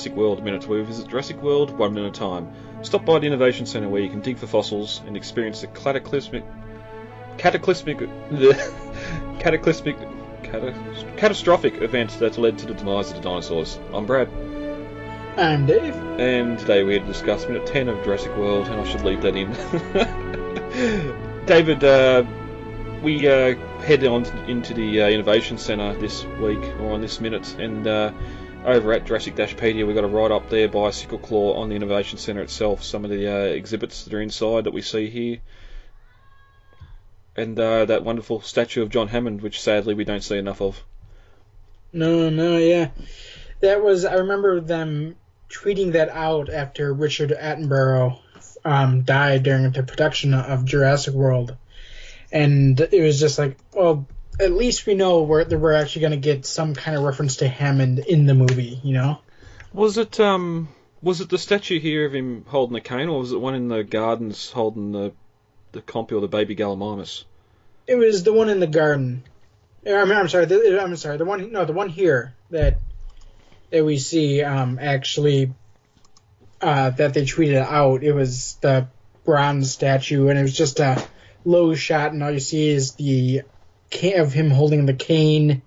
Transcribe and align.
Jurassic 0.00 0.16
World 0.16 0.42
Minute, 0.42 0.66
where 0.66 0.78
we 0.78 0.84
visit 0.86 1.08
Jurassic 1.08 1.42
World 1.42 1.76
one 1.76 1.92
minute 1.92 2.16
at 2.16 2.16
a 2.16 2.18
time. 2.18 2.48
Stop 2.80 3.04
by 3.04 3.18
the 3.18 3.26
Innovation 3.26 3.66
Centre 3.66 3.86
where 3.86 4.00
you 4.00 4.08
can 4.08 4.22
dig 4.22 4.38
for 4.38 4.46
fossils 4.46 5.02
and 5.06 5.14
experience 5.14 5.60
the 5.60 5.66
cataclysmic, 5.66 6.42
cataclysmic, 7.36 7.98
cataclysmic, 9.40 9.98
cata- 10.42 10.74
catastrophic 11.18 11.82
event 11.82 12.18
that 12.18 12.38
led 12.38 12.56
to 12.60 12.66
the 12.66 12.72
demise 12.72 13.10
of 13.10 13.16
the 13.16 13.22
dinosaurs. 13.22 13.78
I'm 13.92 14.06
Brad, 14.06 14.30
I'm 15.36 15.66
Dave. 15.66 15.94
and 16.18 16.58
today 16.58 16.82
we're 16.82 17.00
to 17.00 17.04
discuss 17.04 17.46
minute 17.46 17.66
10 17.66 17.90
of 17.90 18.02
Jurassic 18.02 18.34
World, 18.38 18.68
and 18.68 18.80
I 18.80 18.84
should 18.84 19.02
leave 19.02 19.20
that 19.20 19.36
in. 19.36 19.52
David, 21.44 21.84
uh, 21.84 22.24
we 23.02 23.28
uh, 23.28 23.54
head 23.80 24.02
on 24.06 24.24
into 24.48 24.72
the 24.72 25.02
uh, 25.02 25.08
Innovation 25.10 25.58
Centre 25.58 25.92
this 26.00 26.24
week, 26.24 26.62
or 26.80 26.92
on 26.92 27.02
this 27.02 27.20
minute, 27.20 27.54
and 27.58 27.86
uh, 27.86 28.12
over 28.64 28.92
at 28.92 29.06
Jurassic-Pedia 29.06 29.86
we've 29.86 29.94
got 29.94 30.04
a 30.04 30.08
write 30.08 30.30
up 30.30 30.50
there 30.50 30.68
by 30.68 30.90
Sickle 30.90 31.18
Claw 31.18 31.54
on 31.60 31.68
the 31.68 31.74
Innovation 31.74 32.18
Centre 32.18 32.42
itself, 32.42 32.82
some 32.82 33.04
of 33.04 33.10
the 33.10 33.26
uh, 33.26 33.44
exhibits 33.46 34.04
that 34.04 34.14
are 34.14 34.20
inside 34.20 34.64
that 34.64 34.72
we 34.72 34.82
see 34.82 35.08
here. 35.08 35.38
And 37.36 37.58
uh, 37.58 37.86
that 37.86 38.04
wonderful 38.04 38.42
statue 38.42 38.82
of 38.82 38.90
John 38.90 39.08
Hammond, 39.08 39.40
which 39.40 39.60
sadly 39.60 39.94
we 39.94 40.04
don't 40.04 40.22
see 40.22 40.36
enough 40.36 40.60
of. 40.60 40.82
No, 41.92 42.28
no, 42.28 42.58
yeah. 42.58 42.90
That 43.60 43.82
was, 43.82 44.04
I 44.04 44.14
remember 44.14 44.60
them 44.60 45.16
tweeting 45.48 45.92
that 45.92 46.10
out 46.10 46.50
after 46.50 46.92
Richard 46.92 47.30
Attenborough 47.30 48.18
um, 48.64 49.02
died 49.02 49.42
during 49.42 49.70
the 49.70 49.82
production 49.82 50.34
of 50.34 50.64
Jurassic 50.64 51.14
World. 51.14 51.56
And 52.30 52.78
it 52.78 53.02
was 53.02 53.18
just 53.18 53.38
like, 53.38 53.56
well, 53.72 54.06
at 54.40 54.52
least 54.52 54.86
we 54.86 54.94
know 54.94 55.22
we're, 55.22 55.44
that 55.44 55.58
we're 55.58 55.74
actually 55.74 56.00
going 56.00 56.12
to 56.12 56.16
get 56.16 56.46
some 56.46 56.74
kind 56.74 56.96
of 56.96 57.02
reference 57.02 57.36
to 57.36 57.48
Hammond 57.48 57.98
in 58.00 58.26
the 58.26 58.34
movie, 58.34 58.80
you 58.82 58.94
know? 58.94 59.18
Was 59.72 59.98
it 59.98 60.18
um 60.18 60.68
was 61.02 61.20
it 61.20 61.28
the 61.28 61.38
statue 61.38 61.78
here 61.78 62.06
of 62.06 62.14
him 62.14 62.44
holding 62.46 62.74
the 62.74 62.80
cane, 62.80 63.08
or 63.08 63.20
was 63.20 63.32
it 63.32 63.40
one 63.40 63.54
in 63.54 63.68
the 63.68 63.84
gardens 63.84 64.50
holding 64.50 64.92
the 64.92 65.12
the 65.72 65.80
compy 65.80 66.12
or 66.12 66.20
the 66.20 66.28
baby 66.28 66.56
Gallimimus? 66.56 67.24
It 67.86 67.94
was 67.94 68.22
the 68.24 68.32
one 68.32 68.48
in 68.48 68.60
the 68.60 68.66
garden. 68.66 69.22
I'm, 69.86 70.10
I'm 70.10 70.28
sorry. 70.28 70.46
The, 70.46 70.80
I'm 70.82 70.94
sorry. 70.96 71.16
The 71.16 71.24
one, 71.24 71.52
no, 71.52 71.64
the 71.64 71.72
one 71.72 71.88
here 71.88 72.34
that 72.50 72.78
that 73.70 73.84
we 73.84 73.98
see 73.98 74.42
um, 74.42 74.78
actually 74.80 75.52
uh, 76.60 76.90
that 76.90 77.14
they 77.14 77.24
tweeted 77.24 77.64
out. 77.64 78.02
It 78.02 78.12
was 78.12 78.56
the 78.60 78.88
bronze 79.24 79.72
statue, 79.72 80.28
and 80.28 80.38
it 80.38 80.42
was 80.42 80.56
just 80.56 80.80
a 80.80 81.02
low 81.44 81.74
shot, 81.74 82.12
and 82.12 82.22
all 82.22 82.30
you 82.30 82.40
see 82.40 82.68
is 82.68 82.94
the 82.94 83.42
of 84.16 84.32
him 84.32 84.50
holding 84.50 84.86
the 84.86 84.94
cane 84.94 85.62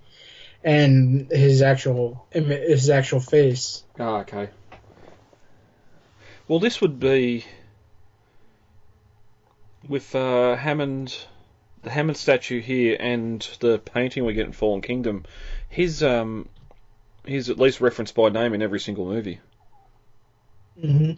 and 0.63 1.29
his 1.29 1.61
actual 1.61 2.25
his 2.31 2.89
actual 2.89 3.19
face. 3.19 3.83
Ah, 3.99 4.21
okay. 4.21 4.49
Well, 6.47 6.59
this 6.59 6.81
would 6.81 6.99
be 6.99 7.45
with 9.87 10.13
uh, 10.15 10.55
Hammond, 10.55 11.15
the 11.83 11.89
Hammond 11.89 12.17
statue 12.17 12.61
here, 12.61 12.97
and 12.99 13.41
the 13.59 13.79
painting 13.79 14.25
we 14.25 14.33
get 14.33 14.45
in 14.45 14.53
Fallen 14.53 14.81
Kingdom. 14.81 15.25
His 15.69 16.03
um, 16.03 16.49
he's 17.25 17.49
at 17.49 17.59
least 17.59 17.81
referenced 17.81 18.15
by 18.15 18.29
name 18.29 18.53
in 18.53 18.61
every 18.61 18.79
single 18.79 19.05
movie. 19.05 19.39
hmm 20.79 21.11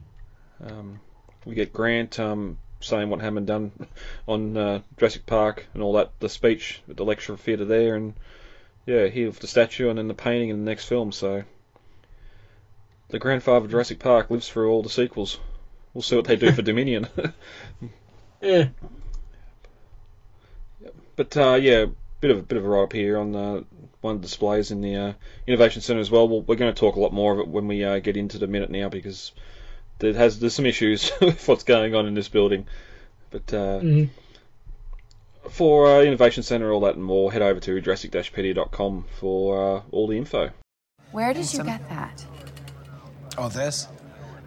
Um, 0.63 0.99
we 1.45 1.55
get 1.55 1.73
Grant 1.73 2.19
um, 2.19 2.57
saying 2.85 3.09
what 3.09 3.21
Hammond 3.21 3.47
done 3.47 3.71
on 4.27 4.55
uh, 4.55 4.81
Jurassic 4.97 5.25
Park 5.25 5.65
and 5.73 5.83
all 5.83 5.93
that, 5.93 6.11
the 6.19 6.29
speech 6.29 6.81
at 6.89 6.97
the 6.97 7.05
lecture 7.05 7.35
theatre 7.35 7.65
there, 7.65 7.95
and 7.95 8.13
yeah, 8.85 9.07
here 9.07 9.27
with 9.27 9.39
the 9.39 9.47
statue 9.47 9.89
and 9.89 9.97
then 9.97 10.07
the 10.07 10.13
painting 10.13 10.49
in 10.49 10.63
the 10.63 10.69
next 10.69 10.85
film. 10.85 11.11
So 11.11 11.43
the 13.09 13.19
grandfather 13.19 13.65
of 13.65 13.71
Jurassic 13.71 13.99
Park 13.99 14.29
lives 14.29 14.49
through 14.49 14.71
all 14.71 14.83
the 14.83 14.89
sequels. 14.89 15.39
We'll 15.93 16.01
see 16.01 16.15
what 16.15 16.25
they 16.25 16.35
do 16.35 16.51
for 16.51 16.61
Dominion. 16.63 17.07
Yeah. 18.41 18.67
but 21.15 21.35
uh, 21.35 21.55
yeah, 21.55 21.85
bit 22.21 22.29
of 22.29 22.37
a 22.37 22.41
bit 22.43 22.57
of 22.57 22.65
a 22.65 22.67
write 22.67 22.83
up 22.83 22.93
here 22.93 23.17
on 23.17 23.35
uh, 23.35 23.61
one 24.01 24.15
of 24.15 24.21
the 24.21 24.27
displays 24.27 24.71
in 24.71 24.81
the 24.81 24.95
uh, 24.95 25.13
Innovation 25.47 25.81
Centre 25.81 25.99
as 25.99 26.11
well. 26.11 26.27
well. 26.27 26.41
We're 26.41 26.55
going 26.55 26.73
to 26.73 26.79
talk 26.79 26.95
a 26.95 26.99
lot 26.99 27.13
more 27.13 27.33
of 27.33 27.39
it 27.39 27.47
when 27.47 27.67
we 27.67 27.83
uh, 27.83 27.99
get 27.99 28.17
into 28.17 28.37
the 28.37 28.45
minute 28.45 28.69
now 28.69 28.89
because 28.89 29.31
there 29.99 30.13
has 30.13 30.39
there's 30.39 30.53
some 30.55 30.65
issues 30.65 31.11
with 31.21 31.47
what's 31.47 31.63
going 31.63 31.95
on 31.95 32.05
in 32.07 32.13
this 32.13 32.27
building. 32.29 32.65
But 33.31 33.53
uh, 33.53 33.79
Mhm. 33.81 34.09
for 35.49 35.87
uh, 35.87 36.01
Innovation 36.01 36.43
Centre, 36.43 36.71
all 36.71 36.81
that 36.81 36.95
and 36.95 37.03
more, 37.03 37.31
head 37.31 37.41
over 37.41 37.59
to 37.59 37.81
Jurassic-pedia.com 37.81 39.05
for 39.19 39.77
uh, 39.77 39.81
all 39.91 40.07
the 40.07 40.17
info. 40.17 40.49
Where 41.11 41.33
did 41.33 41.51
you 41.53 41.63
get 41.63 41.87
that? 41.89 42.25
Oh, 43.37 43.49
this? 43.49 43.87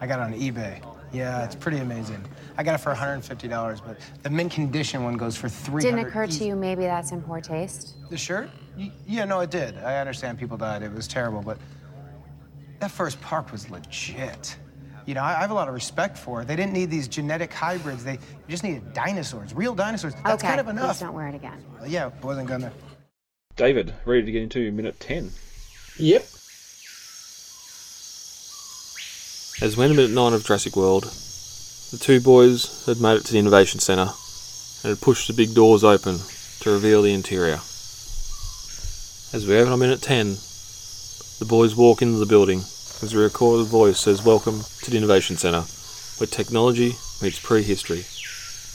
I 0.01 0.07
got 0.07 0.19
it 0.19 0.33
on 0.33 0.39
eBay. 0.39 0.81
Yeah, 1.11 1.43
it's 1.43 1.55
pretty 1.55 1.77
amazing. 1.79 2.23
I 2.57 2.63
got 2.63 2.75
it 2.75 2.79
for 2.79 2.93
$150, 2.93 3.81
but 3.85 3.97
the 4.23 4.29
mint 4.29 4.51
condition 4.51 5.03
one 5.03 5.15
goes 5.15 5.35
for 5.35 5.49
300 5.49 5.81
Didn't 5.81 6.07
occur 6.07 6.27
to 6.27 6.43
you 6.45 6.55
maybe 6.55 6.83
that's 6.83 7.11
in 7.11 7.21
poor 7.21 7.41
taste? 7.41 7.95
The 8.09 8.17
shirt? 8.17 8.49
Y- 8.77 8.91
yeah, 9.07 9.25
no, 9.25 9.39
it 9.39 9.49
did. 9.49 9.77
I 9.77 9.97
understand 9.99 10.37
people 10.37 10.57
died. 10.57 10.83
It 10.83 10.93
was 10.93 11.07
terrible, 11.07 11.41
but 11.41 11.57
that 12.79 12.91
first 12.91 13.19
park 13.21 13.51
was 13.51 13.69
legit. 13.69 14.55
You 15.09 15.15
know, 15.15 15.23
I, 15.23 15.37
I 15.37 15.39
have 15.39 15.49
a 15.49 15.55
lot 15.55 15.67
of 15.67 15.73
respect 15.73 16.19
for. 16.19 16.45
They 16.45 16.55
didn't 16.55 16.71
need 16.71 16.91
these 16.91 17.07
genetic 17.07 17.51
hybrids. 17.51 18.03
They 18.03 18.19
just 18.47 18.63
needed 18.63 18.93
dinosaurs, 18.93 19.55
real 19.55 19.73
dinosaurs. 19.73 20.13
That's 20.23 20.43
okay, 20.43 20.49
kind 20.49 20.59
of 20.59 20.67
please 20.67 20.73
enough. 20.73 20.99
don't 20.99 21.13
wear 21.15 21.27
it 21.27 21.33
again. 21.33 21.65
Uh, 21.81 21.85
yeah, 21.85 22.11
wasn't 22.21 22.47
gonna. 22.47 22.71
David, 23.55 23.95
ready 24.05 24.21
to 24.21 24.31
get 24.31 24.43
into 24.43 24.71
minute 24.71 24.99
10. 24.99 25.31
Yep. 25.97 26.21
As 29.63 29.75
we 29.75 29.83
enter 29.83 29.95
minute 29.95 30.11
9 30.11 30.33
of 30.33 30.45
Jurassic 30.45 30.75
World, 30.75 31.05
the 31.05 31.97
two 31.99 32.21
boys 32.21 32.85
had 32.85 33.01
made 33.01 33.15
it 33.15 33.25
to 33.25 33.33
the 33.33 33.39
Innovation 33.39 33.79
Centre 33.79 34.11
and 34.83 34.89
had 34.95 35.01
pushed 35.01 35.27
the 35.27 35.33
big 35.33 35.55
doors 35.55 35.83
open 35.83 36.19
to 36.59 36.69
reveal 36.69 37.01
the 37.01 37.15
interior. 37.15 37.57
As 39.33 39.47
we 39.47 39.57
open 39.57 39.73
on 39.73 39.79
minute 39.79 40.03
10, 40.03 40.35
the 41.39 41.47
boys 41.49 41.75
walk 41.75 42.03
into 42.03 42.19
the 42.19 42.27
building 42.27 42.61
as 43.01 43.13
a 43.13 43.17
recorded 43.17 43.67
voice 43.67 43.97
says, 43.97 44.25
Welcome 44.25 44.61
to 44.81 44.91
the 44.91 44.97
Innovation 44.97 45.37
Centre, 45.37 45.61
where 46.19 46.27
technology 46.27 46.95
meets 47.21 47.39
prehistory. 47.39 48.03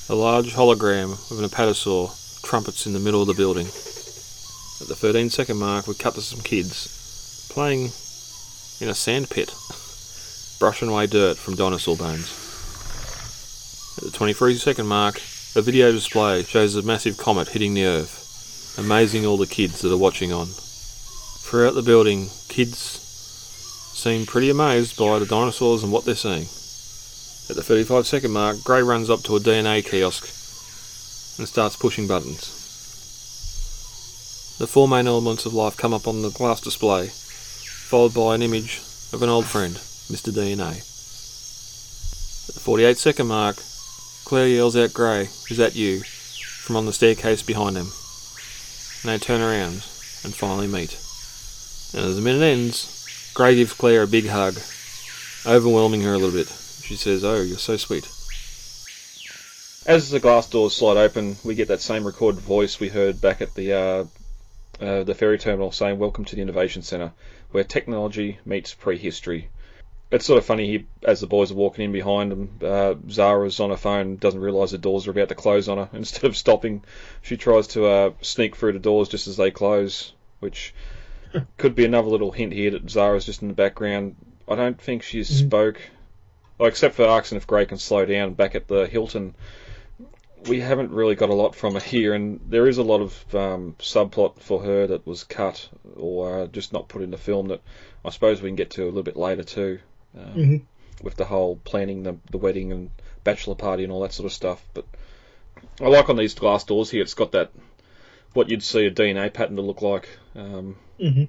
A 0.09 0.19
large 0.19 0.55
hologram 0.55 1.13
of 1.31 1.39
an 1.39 1.49
apatosaur 1.49 2.43
trumpets 2.43 2.87
in 2.87 2.95
the 2.95 3.01
middle 3.01 3.21
of 3.21 3.27
the 3.27 3.35
building. 3.35 3.67
At 3.67 4.89
the 4.89 4.97
13 4.97 5.29
second 5.29 5.59
mark, 5.59 5.87
we 5.87 5.95
cut 5.95 6.15
to 6.15 6.23
some 6.23 6.41
kids 6.41 7.49
playing 7.53 7.93
in 8.81 8.89
a 8.89 8.95
sand 8.95 9.29
pit 9.29 9.49
brushing 10.59 10.89
away 10.89 11.07
dirt 11.07 11.37
from 11.37 11.55
dinosaur 11.55 11.97
bones. 11.97 12.33
At 13.99 14.05
the 14.05 14.11
23 14.11 14.55
second 14.55 14.87
mark, 14.87 15.17
a 15.55 15.61
video 15.61 15.93
display 15.93 16.45
shows 16.45 16.75
a 16.77 16.83
massive 16.83 17.19
comet 17.19 17.49
hitting 17.49 17.75
the 17.75 17.85
Earth, 17.85 18.77
amazing 18.79 19.27
all 19.27 19.37
the 19.37 19.47
kids 19.47 19.83
that 19.83 19.93
are 19.93 19.99
watching 19.99 20.33
on. 20.33 20.47
Throughout 20.47 21.75
the 21.75 21.83
building, 21.83 22.31
kids 22.49 23.04
seem 24.05 24.27
pretty 24.27 24.51
amazed 24.51 24.99
by 24.99 25.19
the 25.19 25.25
dinosaurs 25.25 25.83
and 25.83 25.91
what 25.91 26.05
they're 26.05 26.15
seeing. 26.15 26.43
At 27.49 27.57
the 27.57 27.63
35 27.63 28.07
second 28.07 28.33
mark, 28.33 28.63
Gray 28.63 28.83
runs 28.83 29.09
up 29.09 29.23
to 29.23 29.37
a 29.37 29.41
DNA 29.41 29.83
kiosk 29.83 30.25
and 31.39 31.49
starts 31.49 31.75
pushing 31.75 32.07
buttons. 32.07 32.51
The 34.59 34.67
four 34.67 34.87
main 34.87 35.07
elements 35.07 35.47
of 35.47 35.55
life 35.55 35.79
come 35.79 35.95
up 35.95 36.07
on 36.07 36.21
the 36.21 36.29
glass 36.29 36.61
display, 36.61 37.07
followed 37.07 38.13
by 38.13 38.35
an 38.35 38.43
image 38.43 38.83
of 39.15 39.23
an 39.23 39.31
old 39.31 39.47
friend, 39.47 39.77
Mr. 40.13 40.31
DNA. 40.31 40.85
At 42.51 42.55
the 42.55 42.61
48 42.61 42.99
second 42.99 43.29
mark, 43.29 43.57
Claire 44.27 44.49
yells 44.49 44.77
out 44.77 44.93
Gray, 44.93 45.31
is 45.49 45.57
that 45.57 45.75
you? 45.75 46.03
from 46.03 46.77
on 46.77 46.85
the 46.85 46.93
staircase 46.93 47.43
behind 47.43 47.77
them. 47.77 47.89
And 49.03 49.13
they 49.13 49.19
turn 49.19 49.41
around 49.41 49.85
and 50.25 50.35
finally 50.35 50.67
meet. 50.67 50.93
And 51.95 52.05
as 52.05 52.17
the 52.17 52.23
minute 52.23 52.43
ends, 52.43 52.94
Gray 53.35 53.57
gives 53.57 53.73
Claire 53.73 54.05
a 54.05 54.07
big 54.07 54.29
hug, 54.29 54.55
overwhelming 55.45 56.03
her 56.03 56.15
a 56.15 56.19
little 56.19 56.31
bit. 56.31 56.47
She 56.47 56.95
says, 56.95 57.25
Oh, 57.25 57.43
you're 57.43 57.59
so 57.59 57.77
sweet. 57.77 58.09
As 59.87 60.09
the 60.09 60.21
glass 60.21 60.49
doors 60.49 60.75
slide 60.75 60.97
open, 60.97 61.37
we 61.45 61.57
get 61.57 61.69
that 61.69 61.81
same 61.81 62.05
recorded 62.05 62.41
voice 62.41 62.79
we 62.79 62.89
heard 62.89 63.21
back 63.21 63.43
at 63.43 63.55
the 63.55 63.73
uh, 63.73 64.05
uh, 64.81 65.03
the 65.03 65.15
ferry 65.15 65.39
terminal 65.39 65.73
saying, 65.73 65.99
"Welcome 65.99 66.25
to 66.27 66.37
the 66.37 66.43
Innovation 66.43 66.83
Centre, 66.83 67.13
where 67.51 67.65
technology 67.65 68.39
meets 68.47 68.73
prehistory." 68.73 69.49
It's 70.11 70.25
sort 70.27 70.39
of 70.39 70.47
funny. 70.47 70.67
here, 70.67 70.85
as 71.03 71.21
the 71.21 71.27
boys 71.27 71.51
are 71.51 71.57
walking 71.57 71.85
in 71.85 71.93
behind 71.93 72.31
them, 72.31 72.59
uh, 72.63 72.95
Zara's 73.11 73.61
on 73.61 73.71
her 73.71 73.77
phone, 73.77 74.17
doesn't 74.17 74.41
realise 74.41 74.71
the 74.71 74.79
doors 74.79 75.07
are 75.07 75.11
about 75.11 75.29
to 75.29 75.35
close 75.35 75.69
on 75.69 75.79
her. 75.79 75.89
Instead 75.97 76.25
of 76.25 76.37
stopping, 76.37 76.83
she 77.21 77.37
tries 77.37 77.67
to 77.69 77.87
uh, 77.87 78.11
sneak 78.23 78.57
through 78.57 78.73
the 78.73 78.79
doors 78.79 79.09
just 79.09 79.27
as 79.27 79.37
they 79.37 79.51
close, 79.51 80.13
which 80.41 80.73
could 81.57 81.75
be 81.75 81.85
another 81.85 82.09
little 82.09 82.33
hint 82.33 82.53
here 82.53 82.71
that 82.73 82.91
Zara's 82.91 83.27
just 83.27 83.43
in 83.43 83.49
the 83.49 83.55
background. 83.55 84.17
I 84.49 84.55
don't 84.55 84.81
think 84.81 85.03
she 85.03 85.21
mm-hmm. 85.21 85.47
spoke, 85.47 85.81
well, 86.59 86.69
except 86.69 86.95
for 86.95 87.07
asking 87.07 87.37
if 87.37 87.47
Gray 87.47 87.67
can 87.67 87.79
slow 87.79 88.05
down 88.05 88.35
back 88.35 88.55
at 88.55 88.69
the 88.69 88.87
Hilton 88.87 89.35
we 90.49 90.61
haven't 90.61 90.91
really 90.91 91.15
got 91.15 91.31
a 91.31 91.35
lot 91.35 91.55
from 91.55 91.75
her 91.75 91.81
here, 91.81 92.15
and 92.15 92.41
there 92.49 92.69
is 92.69 92.79
a 92.79 92.83
lot 92.83 93.01
of 93.01 93.35
um, 93.35 93.77
subplot 93.79 94.41
for 94.41 94.63
her 94.63 94.87
that 94.87 95.07
was 95.07 95.25
cut 95.25 95.69
or 95.97 96.41
uh, 96.41 96.47
just 96.47 96.73
not 96.73 96.89
put 96.89 97.03
in 97.03 97.11
the 97.11 97.19
film 97.19 97.49
that 97.49 97.63
I 98.05 98.11
suppose 98.11 98.43
we 98.43 98.49
can 98.49 98.57
get 98.57 98.71
to 98.71 98.85
a 98.85 98.87
little 98.87 99.03
bit 99.03 99.17
later 99.17 99.43
too, 99.43 99.81
um, 100.17 100.25
mm-hmm. 100.35 100.57
with 101.05 101.17
the 101.17 101.25
whole 101.25 101.57
planning 101.65 102.03
the 102.03 102.17
the 102.31 102.39
wedding 102.39 102.73
and 102.73 102.91
bachelor 103.23 103.55
party 103.55 103.85
and 103.85 103.93
all 103.93 104.03
that 104.03 104.13
sort 104.13 104.27
of 104.27 104.33
stuff. 104.33 104.63
But 104.75 104.87
I 105.81 105.89
like 105.89 106.09
on 106.09 106.17
these 106.17 106.35
glass 106.35 106.65
doors 106.65 106.91
here, 106.91 107.03
it's 107.03 107.15
got 107.15 107.33
that 107.33 107.51
what 108.35 108.51
you'd 108.51 108.63
see 108.63 108.87
a 108.87 108.91
DNA 108.91 109.33
pattern 109.33 109.57
to 109.57 109.63
look 109.63 109.81
like, 109.81 110.09
um, 110.37 110.77
mm-hmm. 111.01 111.25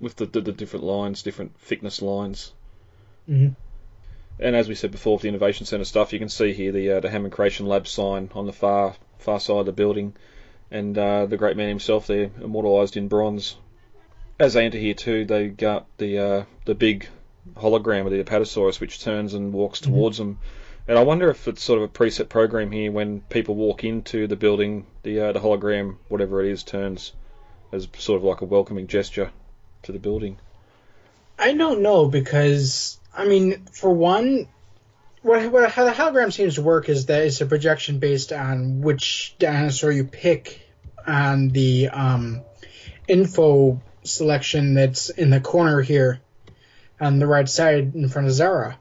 with 0.00 0.16
the, 0.16 0.26
the, 0.26 0.40
the 0.40 0.52
different 0.52 0.84
lines, 0.84 1.22
different 1.22 1.58
thickness 1.60 2.00
lines. 2.00 2.52
Mm-hmm. 3.28 3.54
And 4.40 4.56
as 4.56 4.68
we 4.68 4.76
said 4.76 4.92
before, 4.92 5.14
with 5.14 5.22
the 5.22 5.28
Innovation 5.28 5.66
Centre 5.66 5.84
stuff, 5.84 6.12
you 6.12 6.18
can 6.18 6.28
see 6.28 6.52
here 6.52 6.70
the 6.70 6.92
uh, 6.92 7.00
the 7.00 7.10
Hammond 7.10 7.32
Creation 7.32 7.66
Lab 7.66 7.88
sign 7.88 8.30
on 8.34 8.46
the 8.46 8.52
far 8.52 8.94
far 9.18 9.40
side 9.40 9.58
of 9.58 9.66
the 9.66 9.72
building, 9.72 10.14
and 10.70 10.96
uh, 10.96 11.26
the 11.26 11.36
great 11.36 11.56
man 11.56 11.68
himself 11.68 12.06
there, 12.06 12.30
immortalised 12.40 12.96
in 12.96 13.08
bronze. 13.08 13.56
As 14.38 14.54
they 14.54 14.64
enter 14.64 14.78
here 14.78 14.94
too, 14.94 15.24
they 15.24 15.48
got 15.48 15.86
the 15.98 16.18
uh, 16.18 16.44
the 16.66 16.76
big 16.76 17.08
hologram 17.56 18.06
of 18.06 18.12
the 18.12 18.22
Apatosaurus, 18.22 18.78
which 18.80 19.00
turns 19.00 19.34
and 19.34 19.52
walks 19.52 19.80
mm-hmm. 19.80 19.92
towards 19.92 20.18
them. 20.18 20.38
And 20.88 20.98
I 20.98 21.02
wonder 21.02 21.28
if 21.28 21.46
it's 21.46 21.62
sort 21.62 21.82
of 21.82 21.84
a 21.84 21.92
preset 21.92 22.30
program 22.30 22.72
here 22.72 22.90
when 22.90 23.20
people 23.20 23.54
walk 23.54 23.84
into 23.84 24.26
the 24.26 24.36
building, 24.36 24.86
the 25.02 25.20
uh, 25.20 25.32
the 25.32 25.38
hologram, 25.38 25.96
whatever 26.08 26.42
it 26.42 26.50
is, 26.50 26.62
turns 26.62 27.12
as 27.72 27.86
sort 27.98 28.16
of 28.16 28.24
like 28.24 28.40
a 28.40 28.46
welcoming 28.46 28.86
gesture 28.86 29.30
to 29.82 29.92
the 29.92 29.98
building. 29.98 30.38
I 31.38 31.52
don't 31.52 31.82
know 31.82 32.08
because 32.08 32.98
I 33.14 33.26
mean, 33.26 33.66
for 33.66 33.92
one, 33.92 34.48
what, 35.20 35.52
what 35.52 35.70
how 35.70 35.84
the 35.84 35.90
hologram 35.90 36.32
seems 36.32 36.54
to 36.54 36.62
work 36.62 36.88
is 36.88 37.04
that 37.06 37.22
it's 37.22 37.42
a 37.42 37.46
projection 37.46 37.98
based 37.98 38.32
on 38.32 38.80
which 38.80 39.36
dinosaur 39.38 39.92
you 39.92 40.04
pick 40.04 40.66
on 41.06 41.50
the 41.50 41.90
um, 41.90 42.40
info 43.06 43.82
selection 44.04 44.72
that's 44.72 45.10
in 45.10 45.28
the 45.28 45.40
corner 45.40 45.82
here 45.82 46.20
on 46.98 47.18
the 47.18 47.26
right 47.26 47.48
side 47.48 47.94
in 47.94 48.08
front 48.08 48.28
of 48.28 48.32
Zara. 48.32 48.78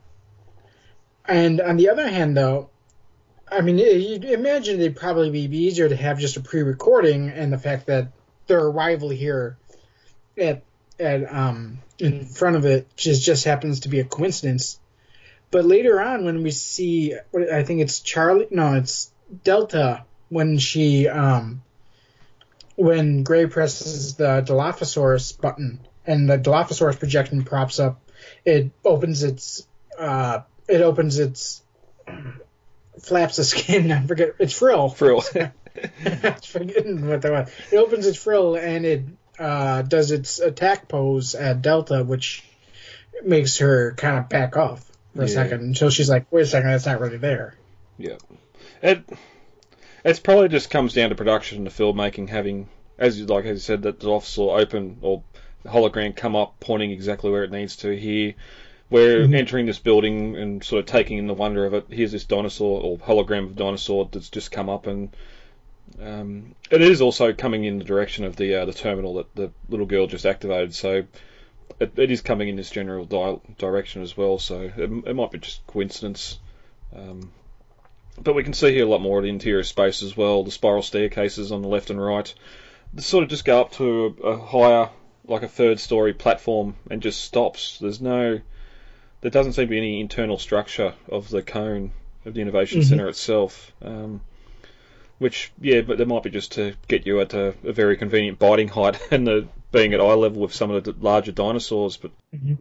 And 1.28 1.60
on 1.62 1.78
the 1.78 1.90
other 1.90 2.08
hand, 2.08 2.38
though, 2.38 2.70
I 3.50 3.62
mean, 3.62 3.78
you'd 3.78 4.26
imagine 4.26 4.80
it'd 4.80 4.96
probably 4.96 5.48
be 5.48 5.58
easier 5.58 5.90
to 5.90 5.96
have 5.96 6.20
just 6.20 6.38
a 6.38 6.42
pre-recording 6.42 7.30
and 7.30 7.52
the 7.52 7.58
fact 7.58 7.88
that 7.88 8.10
their 8.48 8.60
arrival 8.60 9.10
here 9.10 9.58
at 10.38 10.64
at 11.00 11.34
um, 11.34 11.80
in 12.00 12.26
front 12.26 12.56
of 12.56 12.66
it 12.66 12.88
just 12.96 13.24
just 13.24 13.46
happens 13.46 13.82
to 13.82 13.90
be 13.90 14.00
a 14.00 14.06
coincidence. 14.06 14.80
But 15.52 15.66
later 15.66 16.02
on, 16.02 16.26
when 16.26 16.44
we 16.44 16.52
see, 16.52 17.16
I 17.52 17.64
think 17.64 17.82
it's 17.82 18.02
Charlie, 18.02 18.48
no, 18.52 18.74
it's 18.74 19.12
Delta, 19.44 20.04
when 20.30 20.58
she, 20.58 21.08
um, 21.08 21.64
when 22.76 23.24
Gray 23.24 23.46
presses 23.46 24.16
the 24.16 24.44
Dilophosaurus 24.46 25.40
button 25.40 25.80
and 26.06 26.30
the 26.30 26.38
Dilophosaurus 26.38 27.00
projection 27.00 27.44
props 27.44 27.80
up, 27.80 28.02
it 28.44 28.72
opens 28.84 29.24
its, 29.24 29.66
uh, 29.98 30.42
it 30.68 30.82
opens 30.82 31.20
its 31.20 31.62
flaps 33.02 33.40
of 33.40 33.46
skin. 33.46 33.92
I 33.92 34.06
forget, 34.06 34.36
it's 34.40 34.54
frill. 34.54 34.90
Frill. 34.90 35.24
I'm 36.06 36.34
forgetting 36.36 37.08
what 37.08 37.22
that 37.22 37.32
was. 37.32 37.52
It 37.72 37.78
opens 37.78 38.08
its 38.08 38.18
frill 38.18 38.56
and 38.56 38.86
it 38.86 39.04
uh, 39.40 39.84
does 39.84 40.12
its 40.12 40.40
attack 40.40 40.88
pose 40.88 41.36
at 41.36 41.62
Delta, 41.62 42.04
which 42.04 42.44
makes 43.24 43.58
her 43.58 43.94
kind 43.94 44.18
of 44.18 44.30
back 44.30 44.58
off 44.58 44.84
for 45.16 45.24
a 45.24 45.28
yeah. 45.28 45.34
second 45.34 45.62
until 45.62 45.90
she's 45.90 46.10
like, 46.10 46.32
"Wait 46.32 46.42
a 46.42 46.46
second, 46.46 46.70
that's 46.70 46.86
not 46.86 47.00
really 47.00 47.18
there." 47.18 47.56
Yeah, 47.98 48.18
it 48.82 49.08
it's 50.04 50.20
probably 50.20 50.50
just 50.50 50.70
comes 50.70 50.94
down 50.94 51.10
to 51.10 51.16
production 51.16 51.60
and 51.60 51.68
the 51.68 51.72
filmmaking 51.72 52.30
having, 52.30 52.70
as 52.98 53.20
you 53.20 53.26
like 53.26 53.46
as 53.46 53.58
you 53.58 53.60
said, 53.60 53.84
that 53.84 54.00
the 54.00 54.10
officer 54.10 54.42
open 54.42 54.98
or 55.02 55.24
hologram 55.66 56.16
come 56.16 56.36
up 56.36 56.60
pointing 56.60 56.92
exactly 56.92 57.30
where 57.30 57.44
it 57.44 57.52
needs 57.52 57.76
to. 57.78 57.96
Here, 57.96 58.34
we're 58.90 59.24
mm-hmm. 59.24 59.36
entering 59.36 59.66
this 59.66 59.80
building 59.80 60.38
and 60.38 60.64
sort 60.64 60.80
of 60.80 60.86
taking 60.86 61.18
in 61.18 61.28
the 61.28 61.34
wonder 61.34 61.66
of 61.66 61.74
it. 61.74 61.88
Here's 61.90 62.12
this 62.12 62.26
dinosaur 62.26 62.82
or 62.82 62.98
hologram 62.98 63.46
of 63.46 63.56
dinosaur 63.56 64.10
that's 64.12 64.30
just 64.30 64.52
come 64.52 64.70
up 64.70 64.88
and 64.88 65.10
um, 66.02 66.56
it 66.70 66.82
is 66.82 67.02
also 67.02 67.34
coming 67.34 67.64
in 67.64 67.80
the 67.80 67.86
direction 67.86 68.26
of 68.26 68.36
the 68.36 68.56
uh, 68.56 68.66
the 68.66 68.74
terminal 68.74 69.16
that 69.16 69.36
the 69.36 69.52
little 69.70 69.86
girl 69.86 70.06
just 70.06 70.26
activated, 70.26 70.76
so 70.76 71.06
it, 71.80 71.98
it 71.98 72.12
is 72.12 72.22
coming 72.22 72.50
in 72.50 72.56
this 72.56 72.70
general 72.70 73.06
di- 73.06 73.40
direction 73.58 74.02
as 74.02 74.16
well. 74.16 74.38
So 74.38 74.62
it, 74.62 74.92
it 75.08 75.16
might 75.16 75.32
be 75.32 75.40
just 75.40 75.66
coincidence. 75.68 76.40
Um, 76.96 77.32
but 78.22 78.34
we 78.34 78.44
can 78.44 78.54
see 78.54 78.74
here 78.74 78.86
a 78.86 78.90
lot 78.90 79.02
more 79.02 79.20
of 79.20 79.24
the 79.24 79.30
interior 79.30 79.64
space 79.64 80.02
as 80.02 80.18
well. 80.18 80.44
The 80.44 80.52
spiral 80.52 80.82
staircases 80.82 81.52
on 81.52 81.62
the 81.62 81.68
left 81.68 81.90
and 81.90 82.04
right, 82.04 82.32
they 82.94 83.02
sort 83.02 83.24
of 83.24 83.30
just 83.30 83.46
go 83.46 83.62
up 83.62 83.74
to 83.74 84.16
a, 84.24 84.28
a 84.28 84.38
higher, 84.38 84.90
like 85.26 85.44
a 85.44 85.48
third 85.48 85.80
story 85.80 86.14
platform, 86.14 86.76
and 86.90 87.02
just 87.02 87.22
stops. 87.22 87.78
There's 87.80 88.02
no, 88.02 88.40
there 89.22 89.32
doesn't 89.32 89.54
seem 89.54 89.66
to 89.66 89.70
be 89.70 89.78
any 89.78 90.00
internal 90.00 90.38
structure 90.38 90.94
of 91.10 91.30
the 91.30 91.42
cone 91.42 91.92
of 92.26 92.34
the 92.34 92.42
innovation 92.42 92.82
mm-hmm. 92.82 92.90
center 92.90 93.08
itself. 93.08 93.72
Um, 93.82 94.22
which, 95.20 95.52
yeah, 95.60 95.82
but 95.82 95.98
they 95.98 96.06
might 96.06 96.24
be 96.24 96.30
just 96.30 96.54
to 96.54 96.76
get 96.88 97.08
you 97.08 97.20
at 97.22 97.34
a, 97.34 97.56
a 97.64 97.74
very 97.74 97.98
convenient 97.98 98.38
biting 98.38 98.68
height 98.68 99.00
and 99.12 99.26
the, 99.26 99.48
being 99.72 99.94
at 99.94 100.00
eye 100.00 100.14
level 100.14 100.42
with 100.42 100.54
some 100.54 100.72
of 100.72 100.84
the 100.84 100.96
larger 101.00 101.32
dinosaurs. 101.32 101.98
But 101.98 102.12
mm-hmm. 102.34 102.56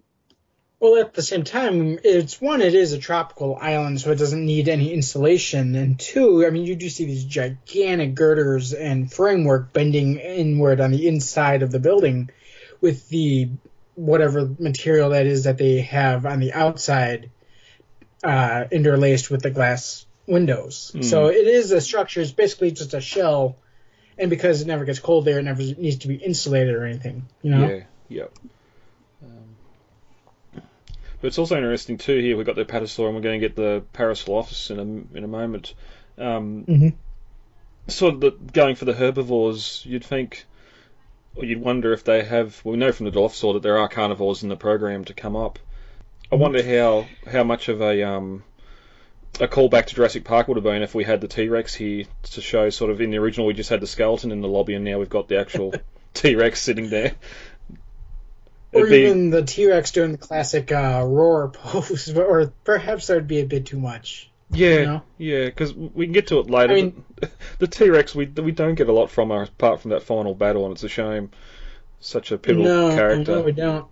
well, 0.81 0.97
at 0.97 1.15
the 1.15 1.23
same 1.23 1.45
time, 1.45 1.99
it's 2.03 2.41
one, 2.41 2.63
it 2.63 2.75
is 2.75 2.93
a 2.93 2.99
tropical 2.99 3.57
island, 3.61 4.01
so 4.01 4.11
it 4.11 4.19
doesn't 4.19 4.45
need 4.45 4.69
any 4.69 4.93
insulation, 4.93 5.75
and 5.75 5.99
two, 5.99 6.47
I 6.47 6.51
mean, 6.51 6.65
you 6.65 6.77
do 6.77 6.89
see 6.89 7.05
these 7.05 7.25
gigantic 7.25 8.15
girders 8.15 8.73
and 8.73 9.13
framework 9.13 9.73
bending 9.73 10.17
inward 10.17 10.81
on 10.81 10.93
the 10.93 11.07
inside 11.07 11.63
of 11.63 11.71
the 11.71 11.81
building, 11.81 12.31
with 12.81 13.09
the 13.09 13.51
whatever 13.97 14.49
material 14.59 15.11
that 15.11 15.27
is 15.27 15.45
that 15.45 15.59
they 15.59 15.81
have 15.81 16.25
on 16.27 16.39
the 16.39 16.53
outside 16.53 17.31
uh, 18.23 18.65
interlaced 18.71 19.31
with 19.31 19.43
the 19.43 19.51
glass 19.51 20.07
windows. 20.27 20.93
Mm. 20.95 21.05
So 21.05 21.27
it 21.27 21.47
is 21.47 21.73
a 21.73 21.81
structure. 21.81 22.21
It's 22.21 22.31
basically 22.31 22.71
just 22.71 22.95
a 22.95 23.01
shell, 23.01 23.57
and 24.19 24.31
because 24.31 24.63
it 24.63 24.67
never 24.67 24.85
gets 24.85 24.99
cold 24.99 25.25
there, 25.25 25.39
it 25.39 25.43
never 25.43 25.63
needs 25.63 25.99
to 25.99 26.09
be 26.09 26.17
insulated 26.17 26.75
or 26.75 26.85
anything. 26.85 27.27
You 27.43 27.51
know. 27.51 27.69
Yeah. 27.69 27.83
Yep. 28.09 28.33
Um, 29.25 30.63
but 31.21 31.29
it's 31.29 31.39
also 31.39 31.57
interesting 31.57 31.99
too. 31.99 32.19
Here 32.19 32.37
we've 32.37 32.47
got 32.47 32.57
the 32.57 32.65
Apatosaur, 32.65 33.07
and 33.07 33.17
we're 33.17 33.23
going 33.23 33.41
to 33.41 33.49
get 33.49 33.57
the 33.57 33.83
Parasaurolophus 33.95 34.71
in 34.71 34.79
a 34.79 35.17
in 35.17 35.25
a 35.25 35.29
moment. 35.29 35.75
Um, 36.19 36.65
mm-hmm. 36.65 36.89
Sort 37.89 38.15
of 38.15 38.21
the, 38.21 38.31
going 38.53 38.75
for 38.75 38.85
the 38.85 38.95
herbivores, 38.95 39.83
you'd 39.87 40.05
think, 40.05 40.45
you'd 41.41 41.61
wonder 41.61 41.93
if 41.93 42.05
they 42.05 42.25
have. 42.25 42.61
Well, 42.65 42.73
we 42.73 42.79
know 42.79 42.93
from 42.93 43.07
the 43.07 43.13
Dilophosaur 43.13 43.55
that 43.55 43.63
there 43.63 43.79
are 43.79 43.89
carnivores 43.89 44.43
in 44.43 44.49
the 44.49 44.57
program 44.57 45.05
to 45.07 45.15
come 45.15 45.37
up. 45.37 45.59
I 46.31 46.37
wonder 46.37 46.63
how 46.63 47.07
how 47.31 47.45
much 47.45 47.69
of 47.69 47.81
a 47.81 48.03
um, 48.03 48.43
a 49.41 49.47
callback 49.47 49.87
to 49.87 49.95
Jurassic 49.95 50.25
Park 50.25 50.49
would 50.49 50.57
have 50.57 50.65
been 50.65 50.83
if 50.83 50.95
we 50.95 51.05
had 51.05 51.21
the 51.21 51.29
T 51.29 51.49
Rex 51.49 51.75
here 51.75 52.05
to 52.33 52.41
show 52.41 52.71
sort 52.71 52.91
of 52.91 53.01
in 53.01 53.11
the 53.11 53.19
original 53.19 53.47
we 53.47 53.55
just 53.55 53.71
had 53.71 53.81
the 53.81 53.87
skeleton 53.87 54.33
in 54.33 54.41
the 54.41 54.49
lobby 54.49 54.75
and 54.75 54.85
now 54.85 54.99
we've 54.99 55.09
got 55.09 55.29
the 55.29 55.39
actual 55.39 55.75
T 56.15 56.35
Rex 56.35 56.61
sitting 56.61 56.91
there. 56.91 57.15
Or 58.73 58.81
It'd 58.81 58.91
be- 58.91 59.03
even 59.03 59.31
the 59.31 59.43
T 59.43 59.69
Rex 59.69 59.91
doing 59.93 60.13
the 60.13 60.19
classic 60.19 60.73
uh, 60.73 61.03
roar 61.07 61.49
pose, 61.53 62.11
or 62.17 62.53
perhaps 62.65 63.07
that 63.07 63.15
would 63.15 63.29
be 63.29 63.41
a 63.41 63.47
bit 63.47 63.67
too 63.67 63.79
much. 63.79 64.31
Yeah, 64.51 64.69
you 64.69 64.87
know? 64.87 65.03
yeah, 65.19 65.45
because 65.47 65.75
we 65.75 66.07
can 66.07 66.13
get 66.13 66.29
to 66.29 66.39
it 66.39 66.49
later. 66.49 66.73
I 66.73 66.77
mean- 66.77 67.05
the 67.59 67.67
T 67.67 67.91
Rex, 67.91 68.15
we 68.15 68.27
we 68.27 68.53
don't 68.53 68.75
get 68.75 68.89
a 68.89 68.93
lot 68.93 69.11
from 69.11 69.31
her 69.31 69.43
apart 69.43 69.81
from 69.81 69.91
that 69.91 70.03
final 70.03 70.35
battle, 70.35 70.65
and 70.65 70.73
it's 70.73 70.85
a 70.85 70.89
shame. 70.89 71.31
Such 72.01 72.31
a 72.31 72.39
pivotal 72.39 72.65
no, 72.65 72.95
character. 72.95 73.37
no, 73.37 73.43
we 73.43 73.53
don't. 73.53 73.87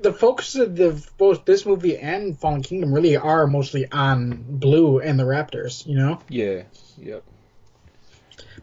The 0.00 0.12
focus 0.12 0.56
of 0.56 0.74
the 0.74 1.06
both 1.16 1.44
this 1.44 1.64
movie 1.64 1.96
and 1.96 2.38
Fallen 2.38 2.62
Kingdom 2.62 2.92
really 2.92 3.16
are 3.16 3.46
mostly 3.46 3.90
on 3.90 4.44
Blue 4.48 4.98
and 4.98 5.18
the 5.18 5.24
Raptors, 5.24 5.86
you 5.86 5.96
know. 5.96 6.20
Yeah, 6.28 6.64
yep. 6.98 7.22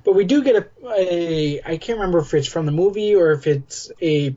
But 0.04 0.16
we 0.16 0.26
do 0.26 0.44
get 0.44 0.56
a, 0.56 0.68
a 0.88 1.62
I 1.64 1.78
can't 1.78 2.00
remember 2.00 2.20
if 2.20 2.34
it's 2.34 2.48
from 2.48 2.66
the 2.66 2.72
movie 2.72 3.16
or 3.16 3.32
if 3.32 3.48
it's 3.48 3.92
a 4.02 4.36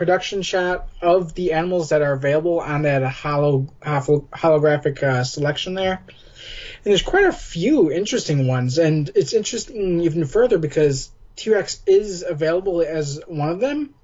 production 0.00 0.40
shot 0.40 0.88
of 1.02 1.34
the 1.34 1.52
animals 1.52 1.90
that 1.90 2.00
are 2.00 2.14
available 2.14 2.58
on 2.58 2.82
that 2.82 3.02
holo, 3.02 3.66
holo 3.84 4.26
holographic 4.32 5.02
uh, 5.02 5.24
selection 5.24 5.74
there. 5.74 6.02
And 6.06 6.84
there's 6.84 7.02
quite 7.02 7.26
a 7.26 7.32
few 7.32 7.92
interesting 7.92 8.46
ones, 8.46 8.78
and 8.78 9.10
it's 9.14 9.34
interesting 9.34 10.00
even 10.00 10.24
further 10.24 10.56
because 10.56 11.10
T 11.36 11.50
Rex 11.50 11.82
is 11.86 12.24
available 12.26 12.80
as 12.80 13.20
one 13.26 13.50
of 13.50 13.60
them, 13.60 13.94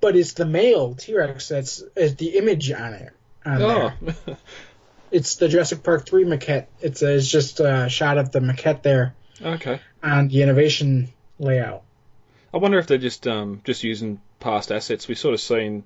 but 0.00 0.16
it's 0.16 0.32
the 0.32 0.46
male 0.46 0.94
T 0.94 1.14
Rex 1.14 1.48
that's 1.48 1.82
is 1.94 2.16
the 2.16 2.38
image 2.38 2.72
on 2.72 2.94
it. 2.94 3.12
On 3.44 3.60
Oh, 3.60 3.92
there. 4.00 4.36
It's 5.10 5.36
the 5.36 5.46
Jurassic 5.46 5.84
Park 5.84 6.06
3 6.06 6.24
maquette. 6.24 6.66
It's, 6.80 7.02
a, 7.02 7.14
it's 7.14 7.28
just 7.28 7.60
a 7.60 7.88
shot 7.88 8.18
of 8.18 8.32
the 8.32 8.40
maquette 8.40 8.82
there 8.82 9.14
okay. 9.40 9.80
on 10.02 10.26
the 10.26 10.42
innovation 10.42 11.12
layout. 11.38 11.84
I 12.54 12.56
wonder 12.56 12.78
if 12.78 12.86
they're 12.86 12.98
just 12.98 13.26
um 13.26 13.60
just 13.64 13.82
using 13.82 14.20
past 14.44 14.70
assets. 14.70 15.08
We've 15.08 15.18
sort 15.18 15.34
of 15.34 15.40
seen. 15.40 15.84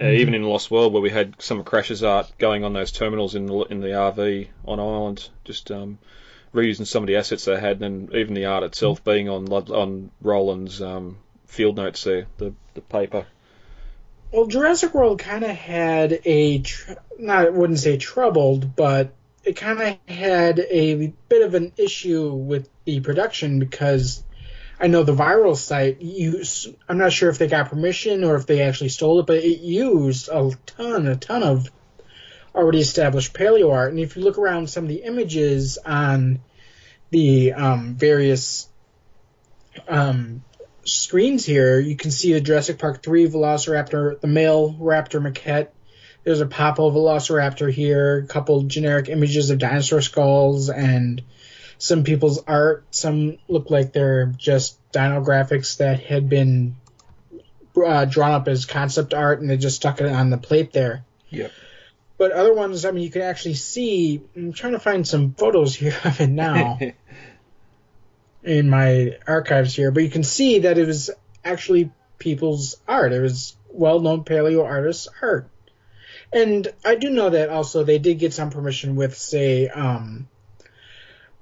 Uh, 0.00 0.08
Even 0.08 0.34
in 0.34 0.42
Lost 0.42 0.70
World, 0.70 0.92
where 0.92 1.00
we 1.00 1.08
had 1.08 1.40
some 1.40 1.64
Crash's 1.64 2.04
art 2.04 2.30
going 2.36 2.64
on 2.64 2.74
those 2.74 2.92
terminals 2.92 3.34
in 3.34 3.46
the 3.46 3.60
in 3.62 3.80
the 3.80 3.88
RV 3.88 4.48
on 4.66 4.78
Island, 4.78 5.26
just 5.44 5.70
um, 5.70 5.98
reusing 6.52 6.86
some 6.86 7.02
of 7.02 7.06
the 7.06 7.16
assets 7.16 7.46
they 7.46 7.58
had, 7.58 7.80
and 7.80 8.12
even 8.14 8.34
the 8.34 8.44
art 8.44 8.62
itself 8.62 9.02
being 9.02 9.30
on 9.30 9.50
on 9.50 10.10
Roland's 10.20 10.82
um, 10.82 11.16
field 11.46 11.76
notes 11.76 12.04
there, 12.04 12.26
the 12.36 12.52
the 12.74 12.82
paper. 12.82 13.24
Well, 14.32 14.46
Jurassic 14.46 14.92
World 14.92 15.18
kind 15.18 15.44
of 15.44 15.56
had 15.56 16.20
a, 16.24 16.58
tr- 16.58 16.92
not 17.18 17.46
I 17.46 17.48
wouldn't 17.48 17.78
say 17.78 17.96
troubled, 17.96 18.76
but 18.76 19.14
it 19.44 19.56
kind 19.56 19.80
of 19.80 20.14
had 20.14 20.58
a 20.58 21.06
bit 21.28 21.42
of 21.42 21.54
an 21.54 21.72
issue 21.78 22.34
with 22.34 22.68
the 22.84 23.00
production 23.00 23.60
because 23.60 24.22
I 24.78 24.88
know 24.88 25.04
the 25.04 25.14
viral 25.14 25.56
site 25.56 26.02
used. 26.02 26.74
I'm 26.88 26.98
not 26.98 27.12
sure 27.12 27.30
if 27.30 27.38
they 27.38 27.48
got 27.48 27.70
permission 27.70 28.24
or 28.24 28.36
if 28.36 28.46
they 28.46 28.62
actually 28.62 28.90
stole 28.90 29.20
it, 29.20 29.26
but 29.26 29.38
it 29.38 29.60
used 29.60 30.28
a 30.28 30.50
ton, 30.66 31.06
a 31.06 31.16
ton 31.16 31.42
of 31.42 31.70
already 32.54 32.80
established 32.80 33.32
paleo 33.32 33.72
art. 33.72 33.90
And 33.90 34.00
if 34.00 34.16
you 34.16 34.22
look 34.22 34.38
around 34.38 34.68
some 34.68 34.84
of 34.84 34.88
the 34.88 35.02
images 35.02 35.78
on 35.78 36.40
the 37.10 37.52
um, 37.52 37.94
various 37.94 38.68
um, 39.88 40.42
screens 40.84 41.44
here, 41.44 41.78
you 41.78 41.96
can 41.96 42.10
see 42.10 42.32
the 42.32 42.40
Jurassic 42.40 42.78
Park 42.78 43.02
3 43.02 43.28
Velociraptor, 43.28 44.20
the 44.20 44.26
male 44.26 44.74
raptor 44.74 45.22
maquette. 45.22 45.68
There's 46.24 46.40
a 46.40 46.46
Popo 46.46 46.90
Velociraptor 46.90 47.72
here, 47.72 48.18
a 48.18 48.26
couple 48.26 48.62
generic 48.64 49.08
images 49.08 49.50
of 49.50 49.58
dinosaur 49.58 50.00
skulls, 50.00 50.70
and 50.70 51.22
some 51.78 52.04
people's 52.04 52.42
art. 52.44 52.84
Some 52.90 53.38
look 53.48 53.70
like 53.70 53.92
they're 53.92 54.26
just 54.36 54.78
dino 54.92 55.22
graphics 55.22 55.78
that 55.78 56.00
had 56.00 56.28
been 56.28 56.76
uh, 57.84 58.04
drawn 58.06 58.32
up 58.32 58.48
as 58.48 58.64
concept 58.64 59.14
art, 59.14 59.40
and 59.40 59.50
they 59.50 59.56
just 59.56 59.76
stuck 59.76 60.00
it 60.00 60.10
on 60.10 60.30
the 60.30 60.38
plate 60.38 60.72
there. 60.72 61.04
Yep. 61.30 61.52
But 62.18 62.32
other 62.32 62.54
ones, 62.54 62.84
I 62.84 62.92
mean, 62.92 63.04
you 63.04 63.10
can 63.10 63.22
actually 63.22 63.54
see. 63.54 64.22
I'm 64.34 64.52
trying 64.52 64.72
to 64.72 64.78
find 64.78 65.06
some 65.06 65.34
photos 65.34 65.74
here 65.74 65.96
of 66.04 66.20
it 66.20 66.28
now 66.28 66.78
in 68.42 68.70
my 68.70 69.18
archives 69.26 69.74
here, 69.74 69.90
but 69.90 70.02
you 70.02 70.10
can 70.10 70.22
see 70.22 70.60
that 70.60 70.78
it 70.78 70.86
was 70.86 71.10
actually 71.44 71.90
people's 72.18 72.76
art. 72.88 73.12
It 73.12 73.20
was 73.20 73.56
well-known 73.68 74.24
paleo 74.24 74.64
artists' 74.64 75.08
art, 75.20 75.50
and 76.32 76.66
I 76.84 76.94
do 76.94 77.10
know 77.10 77.30
that 77.30 77.50
also 77.50 77.84
they 77.84 77.98
did 77.98 78.18
get 78.18 78.32
some 78.32 78.50
permission 78.50 78.96
with, 78.96 79.16
say, 79.16 79.68
um, 79.68 80.28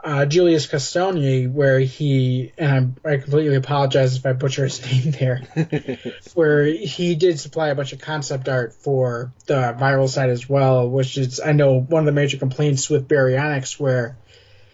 uh, 0.05 0.27
Julius 0.27 0.67
Csotonyi, 0.67 1.51
where 1.51 1.81
he 1.81 2.53
and 2.59 3.01
I, 3.05 3.15
I 3.15 3.17
completely 3.17 3.57
apologize 3.57 4.17
if 4.17 4.27
I 4.27 4.35
butcher 4.35 4.65
his 4.65 4.85
name 5.05 5.13
there, 5.13 5.43
where 6.35 6.67
he 6.67 7.15
did 7.15 7.41
supply 7.41 7.69
a 7.69 7.75
bunch 7.75 7.95
of 7.95 8.01
concept 8.01 8.49
art 8.49 8.75
for 8.75 9.33
the 9.47 9.75
viral 9.79 10.09
side 10.09 10.29
as 10.29 10.49
well, 10.49 10.89
which 10.89 11.17
is 11.17 11.41
I 11.41 11.53
know 11.53 11.81
one 11.81 12.01
of 12.01 12.07
the 12.07 12.13
major 12.13 12.37
complaints 12.37 12.91
with 12.91 13.09
Baryonyx, 13.09 13.81
where 13.81 14.19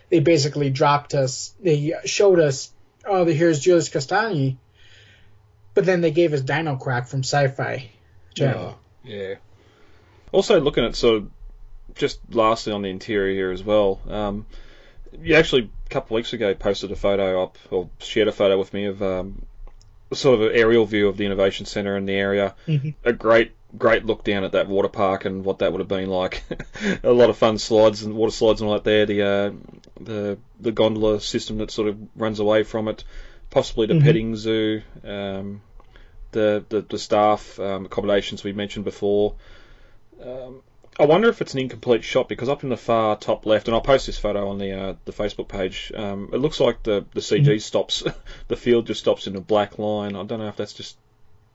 they 0.09 0.19
basically 0.19 0.71
dropped 0.71 1.15
us, 1.15 1.55
they 1.61 1.95
showed 2.05 2.41
us, 2.41 2.73
oh, 3.07 3.25
here's 3.25 3.61
Julius 3.61 3.89
Csotonyi, 3.89 4.57
but 5.75 5.87
then 5.87 6.01
they 6.01 6.11
gave 6.11 6.33
us 6.33 6.41
Dinocroc 6.41 7.07
from 7.07 7.21
Sci-Fi 7.21 7.89
Channel. 8.35 8.77
Yeah. 9.05 9.35
Also, 10.33 10.61
looking 10.61 10.85
at 10.85 10.97
sort 10.97 11.19
of 11.19 11.31
just 11.95 12.19
lastly 12.31 12.73
on 12.73 12.83
the 12.83 12.89
interior 12.89 13.33
here 13.33 13.53
as 13.53 13.63
well. 13.63 14.01
Um, 14.09 14.47
you 15.21 15.35
actually 15.35 15.71
a 15.87 15.89
couple 15.91 16.17
of 16.17 16.19
weeks 16.21 16.33
ago 16.33 16.55
posted 16.55 16.93
a 16.93 16.97
photo 16.97 17.43
up 17.43 17.59
or 17.71 17.91
shared 17.99 18.29
a 18.29 18.33
photo 18.33 18.59
with 18.59 18.73
me 18.73 18.87
of 18.87 19.03
um, 19.03 19.43
sort 20.13 20.35
of 20.41 20.51
an 20.51 20.57
aerial 20.57 20.85
view 20.87 21.09
of 21.09 21.17
the 21.17 21.25
innovation 21.27 21.67
centre 21.67 21.97
and 21.97 22.09
the 22.09 22.13
area. 22.15 22.55
Mhm. 22.67 22.95
A 23.05 23.13
great, 23.13 23.53
great 23.77 24.05
look 24.05 24.25
down 24.25 24.45
at 24.45 24.53
that 24.53 24.69
water 24.69 24.89
park 24.89 25.25
and 25.25 25.45
what 25.45 25.61
that 25.61 25.73
would 25.73 25.81
have 25.81 25.89
been 25.89 26.09
like. 26.11 26.43
a 27.03 27.13
lot 27.13 27.31
of 27.31 27.37
fun 27.37 27.59
slides 27.59 28.03
and 28.03 28.15
water 28.15 28.33
slides 28.33 28.61
and 28.61 28.69
all 28.69 28.75
that 28.75 28.85
there. 28.85 29.07
The 29.07 29.23
uh, 29.23 29.51
the 30.01 30.39
the 30.61 30.73
gondola 30.73 31.21
system 31.21 31.59
that 31.59 31.71
sort 31.71 31.89
of 31.89 31.99
runs 32.17 32.41
away 32.41 32.63
from 32.65 32.89
it. 32.89 33.05
Possibly 33.51 33.87
the 33.87 33.95
Mhm. 33.95 34.03
petting 34.05 34.37
zoo. 34.37 34.83
Um, 35.05 35.63
the, 36.33 36.65
the, 36.69 36.83
the 36.83 36.99
staff 36.99 37.59
um, 37.59 37.87
accommodations 37.87 38.45
we 38.45 38.53
mentioned 38.53 38.85
before. 38.85 39.35
Um, 40.23 40.63
I 40.99 41.07
wonder 41.07 41.29
if 41.29 41.41
it's 41.41 41.55
an 41.55 41.61
incomplete 41.61 42.05
shot 42.05 42.29
because 42.29 42.49
up 42.49 42.63
in 42.63 42.69
the 42.69 42.77
far 42.77 43.17
top 43.17 43.47
left, 43.47 43.69
and 43.69 43.75
I'll 43.75 43.81
post 43.81 44.07
this 44.07 44.19
photo 44.19 44.49
on 44.49 44.59
the 44.59 44.73
uh, 44.73 44.95
the 45.05 45.13
Facebook 45.13 45.49
page. 45.49 45.93
Um, 45.95 46.31
it 46.33 46.39
looks 46.39 46.61
like 46.61 46.83
the 46.83 47.05
the 47.15 47.21
CG 47.21 47.61
stops, 47.63 48.03
the 48.49 48.57
field 48.57 48.87
just 48.87 49.01
stops 49.01 49.27
in 49.27 49.37
a 49.37 49.41
black 49.41 49.79
line. 49.79 50.17
I 50.17 50.25
don't 50.25 50.41
know 50.41 50.49
if 50.49 50.57
that's 50.57 50.73
just 50.73 50.97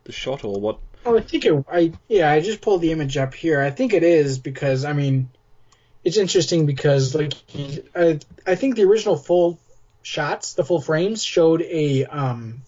the 0.05 0.11
shot 0.11 0.43
or 0.43 0.59
what. 0.59 0.79
Oh, 1.05 1.17
I 1.17 1.21
think 1.21 1.45
it. 1.45 1.65
I 1.71 1.91
yeah, 2.07 2.31
I 2.31 2.39
just 2.39 2.61
pulled 2.61 2.81
the 2.81 2.91
image 2.91 3.17
up 3.17 3.33
here. 3.33 3.61
I 3.61 3.71
think 3.71 3.93
it 3.93 4.03
is 4.03 4.39
because 4.39 4.85
I 4.85 4.93
mean, 4.93 5.29
it's 6.03 6.17
interesting 6.17 6.65
because 6.65 7.13
like 7.13 7.33
I 7.95 8.19
I 8.47 8.55
think 8.55 8.75
the 8.75 8.83
original 8.85 9.17
full 9.17 9.59
shots, 10.01 10.53
the 10.53 10.63
full 10.63 10.81
frames 10.81 11.23
showed 11.23 11.61
a 11.61 12.05
um, 12.05 12.61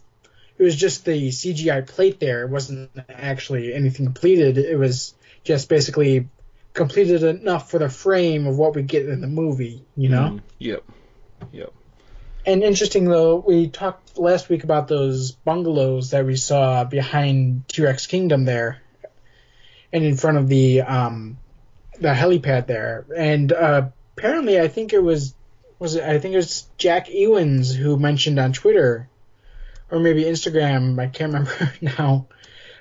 it 0.58 0.64
was 0.64 0.76
just 0.76 1.06
the 1.06 1.30
CGI 1.30 1.88
plate 1.88 2.20
there. 2.20 2.44
It 2.44 2.50
wasn't 2.50 2.92
actually 3.10 3.74
anything 3.74 4.06
completed. 4.06 4.58
It 4.58 4.78
was 4.78 5.14
just 5.44 5.70
basically 5.70 6.28
completed 6.78 7.24
enough 7.24 7.70
for 7.70 7.80
the 7.80 7.90
frame 7.90 8.48
of 8.48 8.58
what 8.58 8.76
we 8.76 8.84
get 8.84 9.10
in 9.10 9.20
the 9.20 9.28
movie. 9.28 9.84
You 9.98 10.10
know. 10.10 10.30
Mm, 10.30 10.42
yep. 10.60 10.84
Yep. 11.52 11.74
And 12.46 12.64
interesting 12.64 13.06
though, 13.06 13.36
we 13.36 13.68
talked 13.68 14.18
last 14.18 14.48
week 14.48 14.64
about 14.64 14.88
those 14.88 15.34
bungalows 15.34 16.12
that 16.12 16.26
we 16.26 16.38
saw 16.38 16.86
behind 16.86 17.68
T 17.68 17.84
Rex 17.84 18.08
Kingdom 18.08 18.46
there, 18.46 18.82
and 19.92 20.06
in 20.06 20.16
front 20.16 20.38
of 20.38 20.48
the 20.48 20.82
um, 20.84 21.38
the 22.00 22.14
helipad 22.14 22.68
there. 22.68 23.06
And 23.16 23.52
uh, 23.52 23.90
apparently, 24.16 24.62
I 24.62 24.70
think 24.70 24.94
it 24.94 25.04
was 25.04 25.34
was 25.80 25.96
it 25.96 26.04
I 26.04 26.20
think 26.20 26.36
it 26.36 26.38
was 26.38 26.68
Jack 26.78 27.10
Ewins 27.10 27.76
who 27.76 28.00
mentioned 28.00 28.40
on 28.40 28.54
Twitter, 28.54 29.10
or 29.92 30.00
maybe 30.00 30.24
Instagram. 30.24 30.98
I 31.02 31.08
can't 31.08 31.34
remember 31.34 31.74
now, 31.82 32.28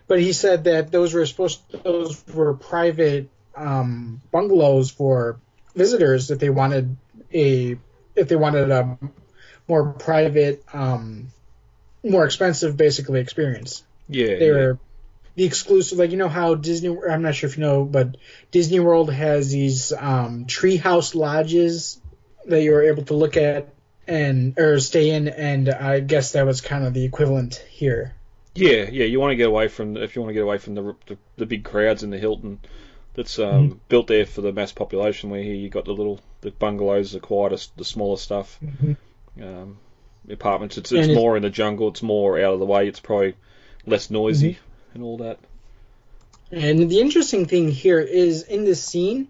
but 0.07 0.21
he 0.21 0.33
said 0.33 0.65
that 0.65 0.93
those 0.93 1.13
were 1.13 1.27
supposed 1.27 1.61
those 1.83 2.25
were 2.29 2.55
private 2.55 3.31
um, 3.57 4.21
bungalows 4.31 4.91
for 4.91 5.41
visitors 5.75 6.29
that 6.29 6.41
they 6.41 6.51
wanted 6.51 6.97
a 7.33 7.77
if 8.15 8.29
they 8.29 8.37
wanted 8.37 8.71
a 8.71 8.99
more 9.69 9.93
private, 9.93 10.65
um, 10.73 11.29
more 12.05 12.25
expensive, 12.25 12.77
basically 12.77 13.21
experience. 13.21 13.83
Yeah. 14.09 14.39
They 14.39 14.47
yeah. 14.47 14.53
were 14.53 14.79
the 15.35 15.45
exclusive, 15.45 15.99
like 15.99 16.11
you 16.11 16.17
know 16.17 16.29
how 16.29 16.55
Disney. 16.55 16.97
I'm 17.09 17.23
not 17.23 17.35
sure 17.35 17.49
if 17.49 17.59
you 17.59 17.65
know, 17.65 17.85
but 17.85 18.17
Disney 18.51 18.81
World 18.81 19.13
has 19.13 19.51
these 19.51 19.93
um, 19.93 20.47
treehouse 20.47 21.15
lodges 21.15 22.01
that 22.47 22.63
you 22.63 22.73
were 22.73 22.85
able 22.85 23.05
to 23.05 23.15
look 23.15 23.37
at 23.37 23.69
and 24.09 24.59
or 24.59 24.79
stay 24.81 25.11
in, 25.11 25.29
and 25.29 25.69
I 25.69 26.01
guess 26.01 26.33
that 26.33 26.47
was 26.47 26.61
kind 26.61 26.85
of 26.85 26.95
the 26.95 27.05
equivalent 27.05 27.57
here. 27.69 28.15
Yeah, 28.55 28.89
yeah. 28.91 29.05
You 29.05 29.21
want 29.21 29.33
to 29.33 29.37
get 29.37 29.49
away 29.49 29.69
from 29.69 29.97
if 29.99 30.17
you 30.17 30.23
want 30.23 30.31
to 30.31 30.35
get 30.35 30.43
away 30.43 30.59
from 30.59 30.75
the 30.75 30.97
the, 31.07 31.19
the 31.37 31.47
big 31.47 31.65
crowds 31.65 32.03
in 32.03 32.11
the 32.11 32.19
Hilton. 32.19 32.61
That's 33.17 33.39
um, 33.39 33.45
Mm-hmm. 33.71 33.79
built 33.89 34.07
there 34.07 34.27
for 34.27 34.43
the 34.43 34.53
mass 34.53 34.73
population. 34.73 35.31
Where 35.31 35.43
here 35.43 35.55
you 35.55 35.69
got 35.71 35.87
the 35.87 35.93
little 35.95 36.21
the 36.43 36.51
bungalows, 36.53 37.13
the 37.13 37.21
quietest, 37.21 37.77
the 37.77 37.85
smaller 37.85 38.17
stuff. 38.19 38.59
Um, 39.43 39.79
apartments. 40.31 40.77
It's 40.79 40.93
it's 40.93 41.03
And 41.09 41.13
it- 41.13 41.15
more 41.15 41.37
in 41.37 41.43
the 41.43 41.51
jungle. 41.51 41.89
It's 41.89 42.03
more 42.03 42.39
out 42.39 42.55
of 42.55 42.61
the 42.61 42.67
way. 42.67 42.87
It's 42.89 43.01
probably 43.01 43.35
less 43.87 44.11
noisy. 44.11 44.59
and 44.95 45.03
all 45.03 45.19
that. 45.19 45.39
And 46.53 46.89
the 46.91 47.01
interesting 47.01 47.47
thing 47.47 47.71
here 47.71 48.01
is 48.01 48.43
in 48.45 48.65
this 48.65 48.83
scene, 48.83 49.29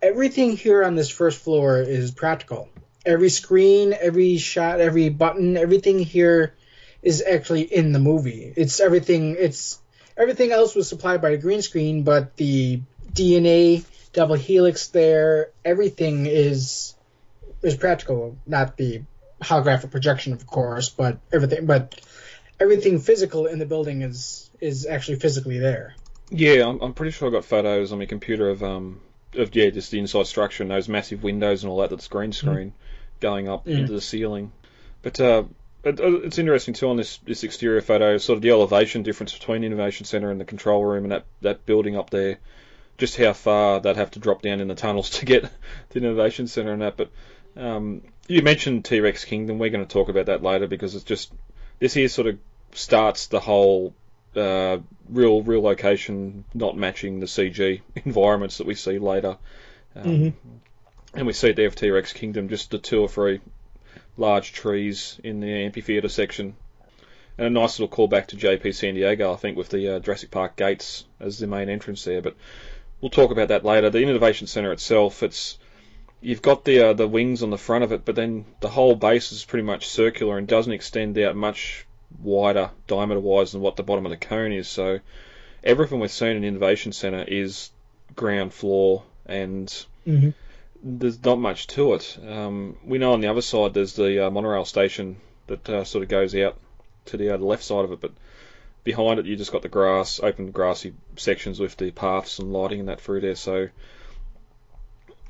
everything 0.00 0.56
here 0.56 0.82
on 0.82 0.94
this 0.94 1.10
first 1.10 1.38
floor 1.42 1.80
is 1.80 2.10
practical. 2.10 2.68
Every 3.04 3.28
screen, 3.30 3.92
every 4.00 4.38
shot, 4.38 4.80
every 4.80 5.08
button, 5.08 5.56
everything 5.56 5.98
here 5.98 6.54
is 7.02 7.22
actually 7.22 7.62
in 7.62 7.92
the 7.92 7.98
movie. 7.98 8.52
It's 8.56 8.80
everything. 8.80 9.36
It's 9.38 9.78
everything 10.16 10.52
else 10.52 10.74
was 10.74 10.88
supplied 10.88 11.20
by 11.20 11.30
the 11.30 11.38
green 11.38 11.62
screen, 11.62 12.02
but 12.04 12.36
the 12.36 12.80
DNA 13.14 13.84
double 14.12 14.34
helix 14.34 14.88
there, 14.88 15.50
everything 15.64 16.26
is 16.26 16.94
is 17.62 17.76
practical. 17.76 18.36
Not 18.46 18.76
the 18.76 19.02
holographic 19.40 19.90
projection, 19.90 20.32
of 20.32 20.46
course, 20.46 20.88
but 20.88 21.18
everything. 21.32 21.66
But 21.66 22.00
everything 22.60 23.00
physical 23.00 23.46
in 23.46 23.58
the 23.58 23.66
building 23.66 24.02
is 24.02 24.50
is 24.60 24.86
actually 24.86 25.18
physically 25.18 25.58
there. 25.58 25.94
Yeah, 26.30 26.66
I'm, 26.68 26.80
I'm 26.80 26.94
pretty 26.94 27.12
sure 27.12 27.28
I 27.28 27.32
got 27.32 27.44
photos 27.44 27.92
on 27.92 27.98
my 27.98 28.06
computer 28.06 28.48
of 28.50 28.62
um 28.62 29.00
of 29.34 29.54
yeah 29.54 29.70
just 29.70 29.90
the 29.90 29.98
inside 29.98 30.26
structure 30.26 30.62
and 30.62 30.70
those 30.70 30.88
massive 30.88 31.22
windows 31.22 31.62
and 31.62 31.70
all 31.70 31.78
that 31.78 31.90
that's 31.90 32.08
green 32.08 32.32
screen 32.32 32.72
going 33.20 33.48
up 33.48 33.66
Mm. 33.66 33.78
into 33.80 33.92
the 33.92 34.00
ceiling. 34.00 34.52
But 35.02 35.20
uh, 35.20 35.44
it, 35.84 35.98
it's 36.00 36.38
interesting 36.38 36.74
too 36.74 36.88
on 36.88 36.96
this 36.96 37.18
this 37.18 37.44
exterior 37.44 37.80
photo, 37.80 38.18
sort 38.18 38.36
of 38.36 38.42
the 38.42 38.50
elevation 38.50 39.02
difference 39.02 39.32
between 39.32 39.62
the 39.62 39.66
innovation 39.66 40.06
center 40.06 40.30
and 40.30 40.40
the 40.40 40.44
control 40.44 40.84
room 40.84 41.04
and 41.04 41.12
that 41.12 41.24
that 41.40 41.66
building 41.66 41.96
up 41.96 42.10
there. 42.10 42.38
Just 43.02 43.16
how 43.16 43.32
far 43.32 43.80
they'd 43.80 43.96
have 43.96 44.12
to 44.12 44.20
drop 44.20 44.42
down 44.42 44.60
in 44.60 44.68
the 44.68 44.76
tunnels 44.76 45.10
to 45.10 45.24
get 45.24 45.42
to 45.42 45.50
the 45.90 45.98
innovation 45.98 46.46
center 46.46 46.72
and 46.72 46.82
that. 46.82 46.96
But 46.96 47.10
um, 47.56 48.02
you 48.28 48.42
mentioned 48.42 48.84
T 48.84 49.00
Rex 49.00 49.24
Kingdom. 49.24 49.58
We're 49.58 49.70
going 49.70 49.84
to 49.84 49.92
talk 49.92 50.08
about 50.08 50.26
that 50.26 50.40
later 50.44 50.68
because 50.68 50.94
it's 50.94 51.02
just 51.02 51.32
this 51.80 51.94
here 51.94 52.08
sort 52.08 52.28
of 52.28 52.38
starts 52.74 53.26
the 53.26 53.40
whole 53.40 53.92
uh, 54.36 54.78
real 55.08 55.42
real 55.42 55.62
location 55.62 56.44
not 56.54 56.76
matching 56.76 57.18
the 57.18 57.26
CG 57.26 57.80
environments 58.04 58.58
that 58.58 58.68
we 58.68 58.76
see 58.76 59.00
later. 59.00 59.36
Um, 59.96 60.04
Mhm. 60.04 60.32
And 61.14 61.26
we 61.26 61.32
see 61.32 61.48
at 61.50 61.56
the 61.56 61.68
T 61.70 61.90
Rex 61.90 62.12
Kingdom 62.12 62.48
just 62.48 62.70
the 62.70 62.78
two 62.78 63.00
or 63.00 63.08
three 63.08 63.40
large 64.16 64.52
trees 64.52 65.18
in 65.24 65.40
the 65.40 65.64
amphitheatre 65.64 66.08
section. 66.08 66.54
And 67.36 67.48
a 67.48 67.50
nice 67.50 67.80
little 67.80 67.94
callback 67.96 68.28
to 68.28 68.36
JP 68.36 68.72
San 68.76 68.94
Diego, 68.94 69.32
I 69.32 69.36
think, 69.36 69.56
with 69.56 69.70
the 69.70 69.96
uh, 69.96 69.98
Jurassic 69.98 70.30
Park 70.30 70.54
gates 70.54 71.04
as 71.18 71.38
the 71.38 71.46
main 71.48 71.68
entrance 71.68 72.04
there. 72.04 72.20
But 72.22 72.36
we'll 73.02 73.10
talk 73.10 73.30
about 73.30 73.48
that 73.48 73.64
later. 73.64 73.90
The 73.90 74.00
Innovation 74.02 74.46
Centre 74.46 74.72
itself, 74.72 75.22
it's 75.22 75.58
you've 76.22 76.40
got 76.40 76.64
the 76.64 76.88
uh, 76.88 76.92
the 76.94 77.06
wings 77.08 77.42
on 77.42 77.50
the 77.50 77.58
front 77.58 77.84
of 77.84 77.92
it, 77.92 78.06
but 78.06 78.14
then 78.14 78.46
the 78.60 78.70
whole 78.70 78.94
base 78.94 79.32
is 79.32 79.44
pretty 79.44 79.64
much 79.64 79.88
circular 79.88 80.38
and 80.38 80.48
doesn't 80.48 80.72
extend 80.72 81.18
out 81.18 81.36
much 81.36 81.84
wider 82.22 82.70
diameter 82.86 83.20
wise 83.20 83.52
than 83.52 83.60
what 83.60 83.76
the 83.76 83.82
bottom 83.82 84.06
of 84.06 84.10
the 84.10 84.16
cone 84.16 84.52
is. 84.52 84.68
So 84.68 85.00
everything 85.62 86.00
we've 86.00 86.10
seen 86.10 86.36
in 86.36 86.44
Innovation 86.44 86.92
Centre 86.92 87.24
is 87.26 87.70
ground 88.16 88.54
floor 88.54 89.02
and 89.26 89.84
Mm-hmm. 90.06 90.30
there's 90.82 91.24
not 91.24 91.38
much 91.38 91.68
to 91.68 91.94
it. 91.94 92.18
Um, 92.26 92.76
we 92.84 92.98
know 92.98 93.12
on 93.12 93.20
the 93.20 93.28
other 93.28 93.40
side 93.40 93.72
there's 93.72 93.94
the 93.94 94.26
uh, 94.26 94.30
monorail 94.30 94.64
station 94.64 95.16
that 95.46 95.68
uh, 95.68 95.84
sort 95.84 96.02
of 96.02 96.08
goes 96.08 96.34
out 96.34 96.58
to 97.04 97.16
the, 97.16 97.30
uh, 97.30 97.36
the 97.36 97.44
left 97.44 97.62
side 97.62 97.84
of 97.84 97.92
it, 97.92 98.00
but 98.00 98.10
behind 98.84 99.18
it 99.18 99.26
you 99.26 99.36
just 99.36 99.52
got 99.52 99.62
the 99.62 99.68
grass, 99.68 100.20
open 100.20 100.50
grassy 100.50 100.94
sections 101.16 101.60
with 101.60 101.76
the 101.76 101.90
paths 101.90 102.38
and 102.38 102.52
lighting 102.52 102.80
and 102.80 102.88
that 102.88 103.00
through 103.00 103.20
there. 103.20 103.34
So 103.34 103.68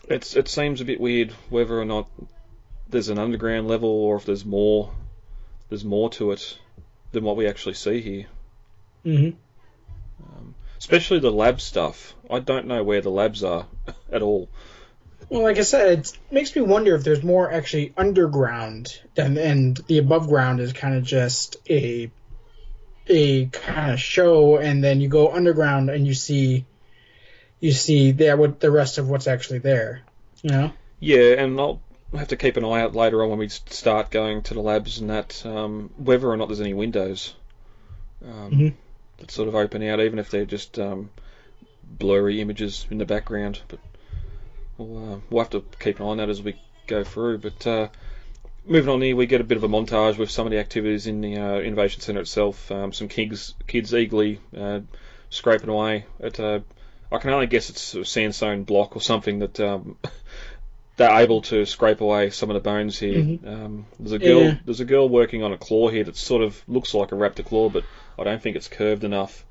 it's 0.08 0.36
it 0.36 0.48
seems 0.48 0.80
a 0.80 0.84
bit 0.84 1.00
weird 1.00 1.32
whether 1.50 1.78
or 1.78 1.84
not 1.84 2.08
there's 2.88 3.08
an 3.08 3.18
underground 3.18 3.68
level 3.68 3.88
or 3.88 4.16
if 4.16 4.24
there's 4.24 4.44
more 4.44 4.92
there's 5.68 5.84
more 5.84 6.10
to 6.10 6.32
it 6.32 6.58
than 7.12 7.24
what 7.24 7.36
we 7.36 7.46
actually 7.46 7.74
see 7.74 8.00
here. 8.00 8.26
Mm-hmm. 9.04 9.38
Especially 10.78 11.20
the 11.20 11.30
lab 11.30 11.60
stuff. 11.60 12.14
I 12.28 12.40
don't 12.40 12.66
know 12.66 12.82
where 12.82 13.00
the 13.00 13.10
labs 13.10 13.44
are 13.44 13.66
at 14.12 14.22
all. 14.22 14.48
Well, 15.28 15.42
like 15.42 15.58
I 15.58 15.62
said, 15.62 16.00
it 16.00 16.18
makes 16.30 16.54
me 16.54 16.62
wonder 16.62 16.94
if 16.94 17.04
there's 17.04 17.22
more 17.22 17.50
actually 17.50 17.92
underground 17.96 19.00
than 19.14 19.38
and 19.38 19.76
the 19.86 19.98
above 19.98 20.28
ground 20.28 20.60
is 20.60 20.72
kind 20.72 20.94
of 20.94 21.04
just 21.04 21.56
a 21.70 22.10
a 23.08 23.46
kind 23.46 23.92
of 23.92 24.00
show, 24.00 24.58
and 24.58 24.82
then 24.82 25.00
you 25.00 25.08
go 25.08 25.32
underground 25.32 25.90
and 25.90 26.06
you 26.06 26.14
see 26.14 26.64
you 27.60 27.72
see 27.72 28.10
there 28.10 28.36
what 28.36 28.60
the 28.60 28.70
rest 28.70 28.98
of 28.98 29.08
what's 29.08 29.28
actually 29.28 29.60
there. 29.60 30.02
You 30.42 30.50
know? 30.50 30.72
Yeah, 30.98 31.34
and 31.38 31.58
I'll 31.60 31.80
have 32.12 32.28
to 32.28 32.36
keep 32.36 32.56
an 32.56 32.64
eye 32.64 32.80
out 32.80 32.94
later 32.94 33.22
on 33.22 33.30
when 33.30 33.38
we 33.38 33.48
start 33.48 34.10
going 34.10 34.42
to 34.42 34.54
the 34.54 34.60
labs 34.60 34.98
and 34.98 35.10
that, 35.10 35.44
um, 35.46 35.90
whether 35.96 36.28
or 36.28 36.36
not 36.36 36.48
there's 36.48 36.60
any 36.60 36.74
windows 36.74 37.34
um, 38.24 38.50
Mhm. 38.52 38.74
that 39.18 39.30
sort 39.30 39.48
of 39.48 39.54
open 39.54 39.82
out, 39.84 40.00
even 40.00 40.18
if 40.18 40.30
they're 40.30 40.44
just 40.44 40.78
um, 40.78 41.10
blurry 41.84 42.40
images 42.40 42.86
in 42.90 42.98
the 42.98 43.04
background. 43.04 43.60
But 43.68 43.78
we'll, 44.78 45.14
uh, 45.14 45.18
we'll 45.30 45.44
have 45.44 45.50
to 45.50 45.64
keep 45.78 46.00
an 46.00 46.06
eye 46.06 46.08
on 46.08 46.16
that 46.18 46.28
as 46.28 46.42
we 46.42 46.56
go 46.86 47.04
through. 47.04 47.38
But 47.38 47.66
uh, 47.66 47.88
moving 48.66 48.88
on 48.90 49.02
here, 49.02 49.16
we 49.16 49.26
get 49.26 49.40
a 49.40 49.44
bit 49.44 49.56
of 49.56 49.64
a 49.64 49.68
montage 49.68 50.18
with 50.18 50.30
some 50.30 50.46
of 50.46 50.50
the 50.52 50.58
activities 50.58 51.06
in 51.06 51.20
the 51.20 51.36
uh, 51.36 51.58
Innovation 51.58 52.00
Centre 52.00 52.20
itself. 52.20 52.70
Um, 52.70 52.92
some 52.92 53.08
kids, 53.08 53.54
kids 53.66 53.94
eagerly 53.94 54.40
uh, 54.56 54.80
scraping 55.30 55.68
away 55.68 56.06
at. 56.20 56.38
Uh, 56.38 56.60
I 57.10 57.18
can 57.18 57.30
only 57.30 57.46
guess 57.46 57.68
it's 57.68 57.94
a 57.94 58.04
sandstone 58.06 58.64
block 58.64 58.96
or 58.96 59.02
something 59.02 59.40
that 59.40 59.60
um, 59.60 59.98
they're 60.96 61.20
able 61.20 61.42
to 61.42 61.66
scrape 61.66 62.00
away 62.00 62.30
some 62.30 62.48
of 62.48 62.54
the 62.54 62.60
bones 62.60 62.98
here. 62.98 63.18
Mhm. 63.18 63.46
Um, 63.46 63.86
there's 63.98 64.12
a 64.12 64.18
girl. 64.18 64.42
Yeah. 64.42 64.56
There's 64.64 64.80
a 64.80 64.86
girl 64.86 65.08
working 65.08 65.42
on 65.42 65.52
a 65.52 65.58
claw 65.58 65.88
here 65.88 66.04
that 66.04 66.16
sort 66.16 66.42
of 66.42 66.62
looks 66.66 66.94
like 66.94 67.12
a 67.12 67.16
raptor 67.16 67.44
claw, 67.44 67.68
but 67.68 67.84
I 68.18 68.24
don't 68.24 68.40
think 68.40 68.56
it's 68.56 68.68
curved 68.68 69.04
enough. 69.04 69.44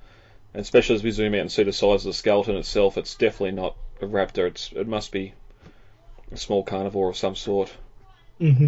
And 0.54 0.62
especially 0.62 0.96
as 0.96 1.04
we 1.04 1.12
zoom 1.12 1.34
out 1.36 1.42
and 1.42 1.52
see 1.52 1.64
the 1.64 1.72
size 1.72 2.06
of 2.06 2.10
the 2.10 2.14
skeleton 2.14 2.58
itself, 2.58 2.98
it's 2.98 3.16
definitely 3.16 3.52
not 3.52 3.76
a 4.02 4.06
raptor. 4.06 4.48
It's 4.48 4.72
it 4.76 4.88
must 4.88 5.12
be 5.12 5.34
a 6.32 6.38
small 6.38 6.64
carnivore 6.64 7.10
of 7.10 7.18
some 7.18 7.36
sort. 7.36 7.72
Mm-hmm. 8.42 8.68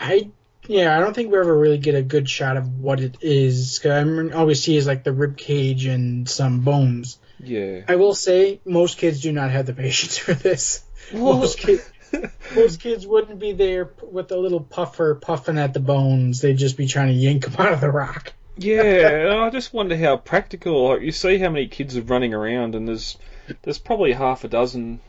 I 0.00 0.30
yeah, 0.66 0.96
I 0.96 1.00
don't 1.00 1.14
think 1.14 1.30
we 1.30 1.38
ever 1.38 1.56
really 1.56 1.78
get 1.78 1.94
a 1.94 2.02
good 2.02 2.28
shot 2.28 2.56
of 2.56 2.80
what 2.80 3.00
it 3.00 3.18
is. 3.20 3.78
'cause 3.78 3.92
I 3.92 4.04
mean, 4.04 4.32
all 4.32 4.46
we 4.46 4.54
see 4.54 4.76
is 4.76 4.86
like 4.86 5.04
the 5.04 5.12
rib 5.12 5.36
cage 5.36 5.84
and 5.86 6.28
some 6.28 6.60
bones. 6.60 7.18
Yeah. 7.38 7.82
I 7.86 7.96
will 7.96 8.14
say 8.14 8.60
most 8.64 8.96
kids 8.98 9.20
do 9.20 9.32
not 9.32 9.50
have 9.50 9.66
the 9.66 9.74
patience 9.84 10.16
for 10.16 10.32
this. 10.34 10.82
Most 11.12 11.58
kids, 11.58 11.82
most 12.56 12.80
kids 12.80 13.06
wouldn't 13.06 13.38
be 13.38 13.52
there 13.52 13.90
with 14.02 14.32
a 14.32 14.36
little 14.38 14.60
puffer 14.60 15.14
puffing 15.16 15.58
at 15.58 15.74
the 15.74 15.80
bones. 15.80 16.40
They'd 16.40 16.56
just 16.56 16.76
be 16.78 16.86
trying 16.86 17.08
to 17.08 17.14
yank 17.14 17.44
them 17.44 17.54
out 17.58 17.74
of 17.74 17.80
the 17.80 17.90
rock. 17.90 18.32
Yeah, 18.56 18.82
and 19.08 19.32
I 19.42 19.50
just 19.50 19.74
wonder 19.74 19.96
how 19.96 20.16
practical. 20.16 20.88
Like 20.90 21.02
you 21.02 21.12
see 21.12 21.38
how 21.38 21.50
many 21.50 21.66
kids 21.68 21.96
are 21.96 22.02
running 22.02 22.32
around, 22.32 22.74
and 22.74 22.88
there's 22.88 23.18
there's 23.62 23.78
probably 23.78 24.12
half 24.12 24.44
a 24.44 24.48
dozen, 24.48 25.00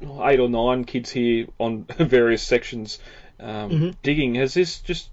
eight 0.00 0.40
or 0.40 0.48
nine 0.48 0.84
kids 0.84 1.10
here 1.10 1.46
on 1.58 1.84
various 1.98 2.42
sections 2.42 2.98
um, 3.40 3.70
Mhm. 3.70 3.94
digging. 4.02 4.34
Has 4.36 4.54
this 4.54 4.80
just 4.80 5.08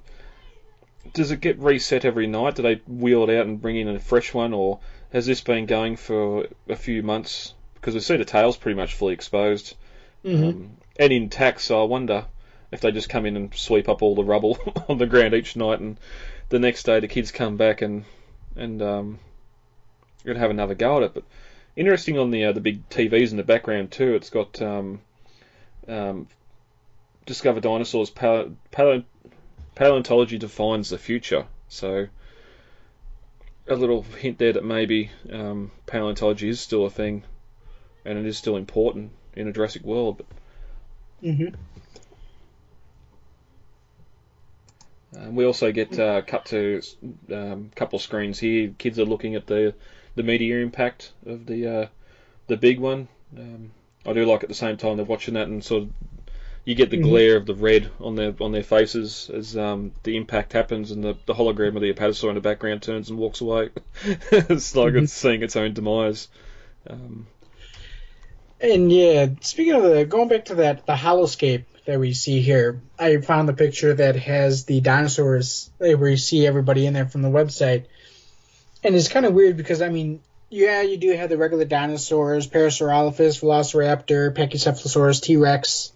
does 1.13 1.31
it 1.31 1.41
get 1.41 1.57
reset 1.59 2.05
every 2.05 2.27
night? 2.27 2.55
Do 2.55 2.61
they 2.61 2.75
wheel 2.87 3.23
it 3.29 3.35
out 3.37 3.47
and 3.47 3.61
bring 3.61 3.77
in 3.77 3.87
a 3.87 3.99
fresh 3.99 4.33
one, 4.33 4.53
or 4.53 4.79
has 5.11 5.25
this 5.25 5.41
been 5.41 5.65
going 5.65 5.95
for 5.95 6.47
a 6.67 6.75
few 6.75 7.01
months? 7.01 7.53
Because 7.75 7.93
we 7.95 7.99
see 8.01 8.17
the 8.17 8.25
tail's 8.25 8.57
pretty 8.57 8.75
much 8.75 8.93
fully 8.93 9.13
exposed 9.13 9.75
Mm-hmm. 10.25 10.43
um, 10.43 10.77
and 10.99 11.13
intact. 11.13 11.61
So 11.61 11.81
I 11.81 11.85
wonder 11.85 12.25
if 12.73 12.81
they 12.81 12.91
just 12.91 13.07
come 13.09 13.25
in 13.25 13.37
and 13.37 13.55
sweep 13.55 13.87
up 13.87 14.01
all 14.01 14.15
the 14.15 14.23
rubble 14.23 14.57
on 14.89 14.97
the 14.97 15.05
ground 15.07 15.33
each 15.33 15.55
night, 15.55 15.79
and 15.79 15.97
the 16.49 16.59
next 16.59 16.83
day 16.83 16.99
the 16.99 17.07
kids 17.07 17.31
come 17.31 17.55
back 17.57 17.81
and 17.81 18.03
and 18.57 18.81
um, 18.81 19.19
and 20.25 20.37
have 20.37 20.51
another 20.51 20.75
go 20.75 20.97
at 20.97 21.03
it. 21.03 21.13
But 21.13 21.23
interesting 21.79 22.19
on 22.19 22.31
the 22.31 22.45
uh, 22.45 22.51
the 22.51 22.61
big 22.61 22.87
TVs 22.89 23.31
in 23.31 23.37
the 23.37 23.43
background 23.43 23.91
too. 23.91 24.15
It's 24.15 24.29
got 24.29 24.61
um, 24.61 25.01
um, 25.87 26.27
discover 27.25 27.59
dinosaurs. 27.59 28.09
Pale- 28.09 28.55
paleo- 28.71 29.05
paleontology 29.75 30.37
defines 30.37 30.89
the 30.89 30.97
future. 30.97 31.45
So 31.69 32.07
a 33.67 33.75
little 33.75 34.01
hint 34.01 34.37
there 34.37 34.53
that 34.53 34.65
maybe 34.65 35.11
um, 35.31 35.71
paleontology 35.85 36.49
is 36.49 36.59
still 36.59 36.85
a 36.85 36.89
thing, 36.89 37.23
and 38.05 38.17
it 38.17 38.25
is 38.25 38.37
still 38.37 38.57
important 38.57 39.11
in 39.35 39.47
a 39.47 39.53
Jurassic 39.53 39.83
World. 39.83 40.17
But 40.17 40.25
Mm-hmm. 41.23 41.55
Um, 45.17 45.35
we 45.35 45.45
also 45.45 45.71
get 45.71 45.97
uh, 45.99 46.21
cut 46.21 46.45
to 46.45 46.81
a 47.29 47.51
um, 47.53 47.71
couple 47.75 47.97
of 47.97 48.03
screens 48.03 48.39
here. 48.39 48.73
Kids 48.77 48.99
are 48.99 49.05
looking 49.05 49.35
at 49.35 49.47
the 49.47 49.73
the 50.15 50.23
meteor 50.23 50.61
impact 50.61 51.11
of 51.25 51.45
the 51.45 51.67
uh, 51.67 51.87
the 52.47 52.57
big 52.57 52.79
one. 52.79 53.07
Um, 53.37 53.71
I 54.05 54.13
do 54.13 54.25
like 54.25 54.43
at 54.43 54.49
the 54.49 54.55
same 54.55 54.77
time 54.77 54.97
they're 54.97 55.05
watching 55.05 55.35
that 55.35 55.47
and 55.47 55.63
sort 55.63 55.83
of 55.83 55.89
you 56.65 56.75
get 56.75 56.89
the 56.89 56.97
Mhm. 56.97 57.03
glare 57.03 57.35
of 57.37 57.45
the 57.45 57.55
red 57.55 57.89
on 57.99 58.15
their 58.15 58.33
on 58.39 58.51
their 58.51 58.63
faces 58.63 59.29
as 59.33 59.55
um, 59.57 59.91
the 60.03 60.17
impact 60.17 60.53
happens 60.53 60.91
and 60.91 61.03
the, 61.03 61.15
the 61.25 61.33
hologram 61.33 61.75
of 61.75 61.81
the 61.81 61.91
apatosaur 61.93 62.29
in 62.29 62.35
the 62.35 62.41
background 62.41 62.81
turns 62.81 63.09
and 63.09 63.17
walks 63.17 63.41
away. 63.41 63.69
it's 64.31 64.75
like 64.75 64.93
Mhm. 64.93 65.03
it's 65.03 65.13
seeing 65.13 65.41
its 65.43 65.55
own 65.55 65.73
demise. 65.73 66.27
Um, 66.89 67.27
And 68.61 68.91
yeah, 68.91 69.27
speaking 69.41 69.73
of 69.73 69.83
the 69.83 70.05
going 70.05 70.27
back 70.27 70.45
to 70.45 70.55
that 70.55 70.85
the 70.85 70.93
holoscape 70.95 71.65
that 71.85 71.99
we 71.99 72.13
see 72.13 72.41
here, 72.41 72.81
I 72.99 73.17
found 73.17 73.47
the 73.47 73.53
picture 73.53 73.93
that 73.93 74.15
has 74.17 74.65
the 74.65 74.81
dinosaurs 74.81 75.71
where 75.77 76.09
you 76.09 76.17
see 76.17 76.45
everybody 76.45 76.85
in 76.85 76.93
there 76.93 77.07
from 77.07 77.21
the 77.21 77.29
website. 77.29 77.85
And 78.83 78.95
it's 78.95 79.07
kind 79.07 79.25
of 79.25 79.33
weird 79.33 79.57
because 79.57 79.81
I 79.81 79.89
mean, 79.89 80.21
yeah, 80.49 80.81
you 80.81 80.97
do 80.97 81.11
have 81.15 81.29
the 81.29 81.37
regular 81.37 81.65
dinosaurs: 81.65 82.47
Parasaurolophus, 82.47 83.41
Velociraptor, 83.41 84.33
Pachycephalosaurus, 84.35 85.21
T 85.21 85.37
Rex, 85.37 85.91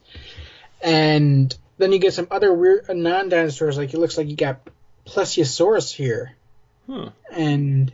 and 0.82 1.56
then 1.78 1.92
you 1.92 2.00
get 2.00 2.14
some 2.14 2.28
other 2.30 2.54
weird 2.54 2.90
uh, 2.90 2.94
non-dinosaurs. 2.94 3.78
Like 3.78 3.94
it 3.94 4.00
looks 4.00 4.18
like 4.18 4.28
you 4.28 4.36
got 4.36 4.62
Plesiosaurus 5.06 5.94
here, 5.94 6.36
Huh. 6.88 7.10
and 7.32 7.92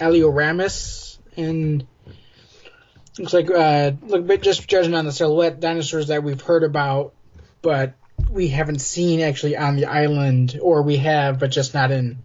Alioramus, 0.00 1.18
and 1.36 1.86
looks 3.18 3.32
like 3.32 3.50
uh, 3.50 3.92
look, 4.02 4.26
but 4.26 4.42
just 4.42 4.68
judging 4.68 4.94
on 4.94 5.04
the 5.04 5.12
silhouette, 5.12 5.60
dinosaurs 5.60 6.08
that 6.08 6.22
we've 6.22 6.40
heard 6.40 6.64
about, 6.64 7.14
but 7.62 7.94
we 8.28 8.48
haven't 8.48 8.80
seen 8.80 9.20
actually 9.20 9.56
on 9.56 9.76
the 9.76 9.86
island, 9.86 10.58
or 10.60 10.82
we 10.82 10.96
have, 10.96 11.38
but 11.38 11.50
just 11.50 11.74
not 11.74 11.90
in 11.90 12.18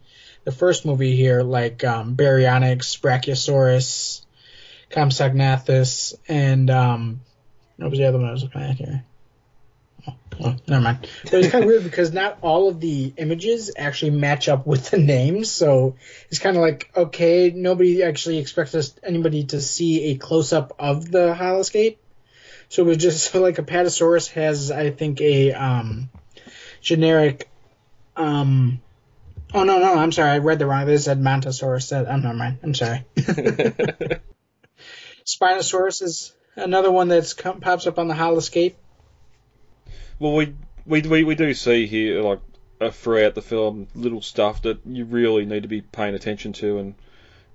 the 0.43 0.51
first 0.51 0.85
movie 0.85 1.15
here, 1.15 1.43
like 1.43 1.83
um, 1.83 2.15
Baryonyx, 2.15 2.99
Brachiosaurus, 2.99 4.25
Compsognathus, 4.89 6.15
and 6.27 6.69
um, 6.69 7.21
what 7.77 7.89
was 7.89 7.99
the 7.99 8.05
other 8.05 8.17
one 8.17 8.27
I 8.27 8.31
was 8.31 8.43
looking 8.43 8.61
at 8.61 8.75
here? 8.75 9.05
Oh, 10.07 10.15
well, 10.39 10.57
never 10.67 10.81
mind. 10.81 11.07
But 11.23 11.33
it's 11.33 11.49
kind 11.49 11.63
of 11.63 11.67
weird 11.67 11.83
because 11.83 12.13
not 12.13 12.39
all 12.41 12.69
of 12.69 12.79
the 12.79 13.13
images 13.17 13.71
actually 13.77 14.11
match 14.11 14.47
up 14.49 14.65
with 14.65 14.89
the 14.89 14.97
names, 14.97 15.51
so 15.51 15.95
it's 16.29 16.39
kind 16.39 16.55
of 16.55 16.61
like 16.61 16.89
okay, 16.95 17.51
nobody 17.51 18.03
actually 18.03 18.39
expects 18.39 18.75
us 18.75 18.93
anybody 19.03 19.45
to 19.45 19.61
see 19.61 20.11
a 20.11 20.15
close 20.17 20.53
up 20.53 20.73
of 20.79 21.09
the 21.11 21.35
holoscape. 21.37 21.97
So 22.69 22.83
it 22.83 22.85
was 22.85 22.97
just 22.97 23.33
like 23.35 23.55
Apatosaurus 23.55 24.29
has, 24.31 24.71
I 24.71 24.91
think, 24.91 25.21
a 25.21 25.53
um, 25.53 26.09
generic. 26.81 27.49
Um, 28.15 28.81
oh 29.53 29.63
no, 29.63 29.79
no, 29.79 29.95
I'm 29.95 30.11
sorry, 30.11 30.31
I 30.31 30.37
read 30.39 30.59
the 30.59 30.65
wrong. 30.65 30.85
This 30.85 31.05
said 31.05 31.19
Montosaurus. 31.19 31.89
That 31.89 32.09
I'm 32.09 32.21
never 32.21 32.33
mind. 32.35 32.59
I'm 32.63 32.73
sorry. 32.73 33.05
Spinosaurus 35.25 36.01
is 36.01 36.33
another 36.55 36.91
one 36.91 37.07
that's 37.07 37.33
come, 37.33 37.59
pops 37.61 37.87
up 37.87 37.99
on 37.99 38.07
the 38.07 38.13
holoscape. 38.13 38.75
Well, 40.17 40.33
we, 40.35 40.55
we 40.85 41.01
we 41.01 41.23
we 41.23 41.35
do 41.35 41.53
see 41.53 41.87
here 41.87 42.21
like 42.21 42.39
uh, 42.81 42.91
throughout 42.91 43.35
the 43.35 43.41
film 43.41 43.87
little 43.95 44.21
stuff 44.21 44.61
that 44.63 44.79
you 44.85 45.05
really 45.05 45.45
need 45.45 45.63
to 45.63 45.69
be 45.69 45.81
paying 45.81 46.15
attention 46.15 46.53
to, 46.53 46.77
and 46.79 46.95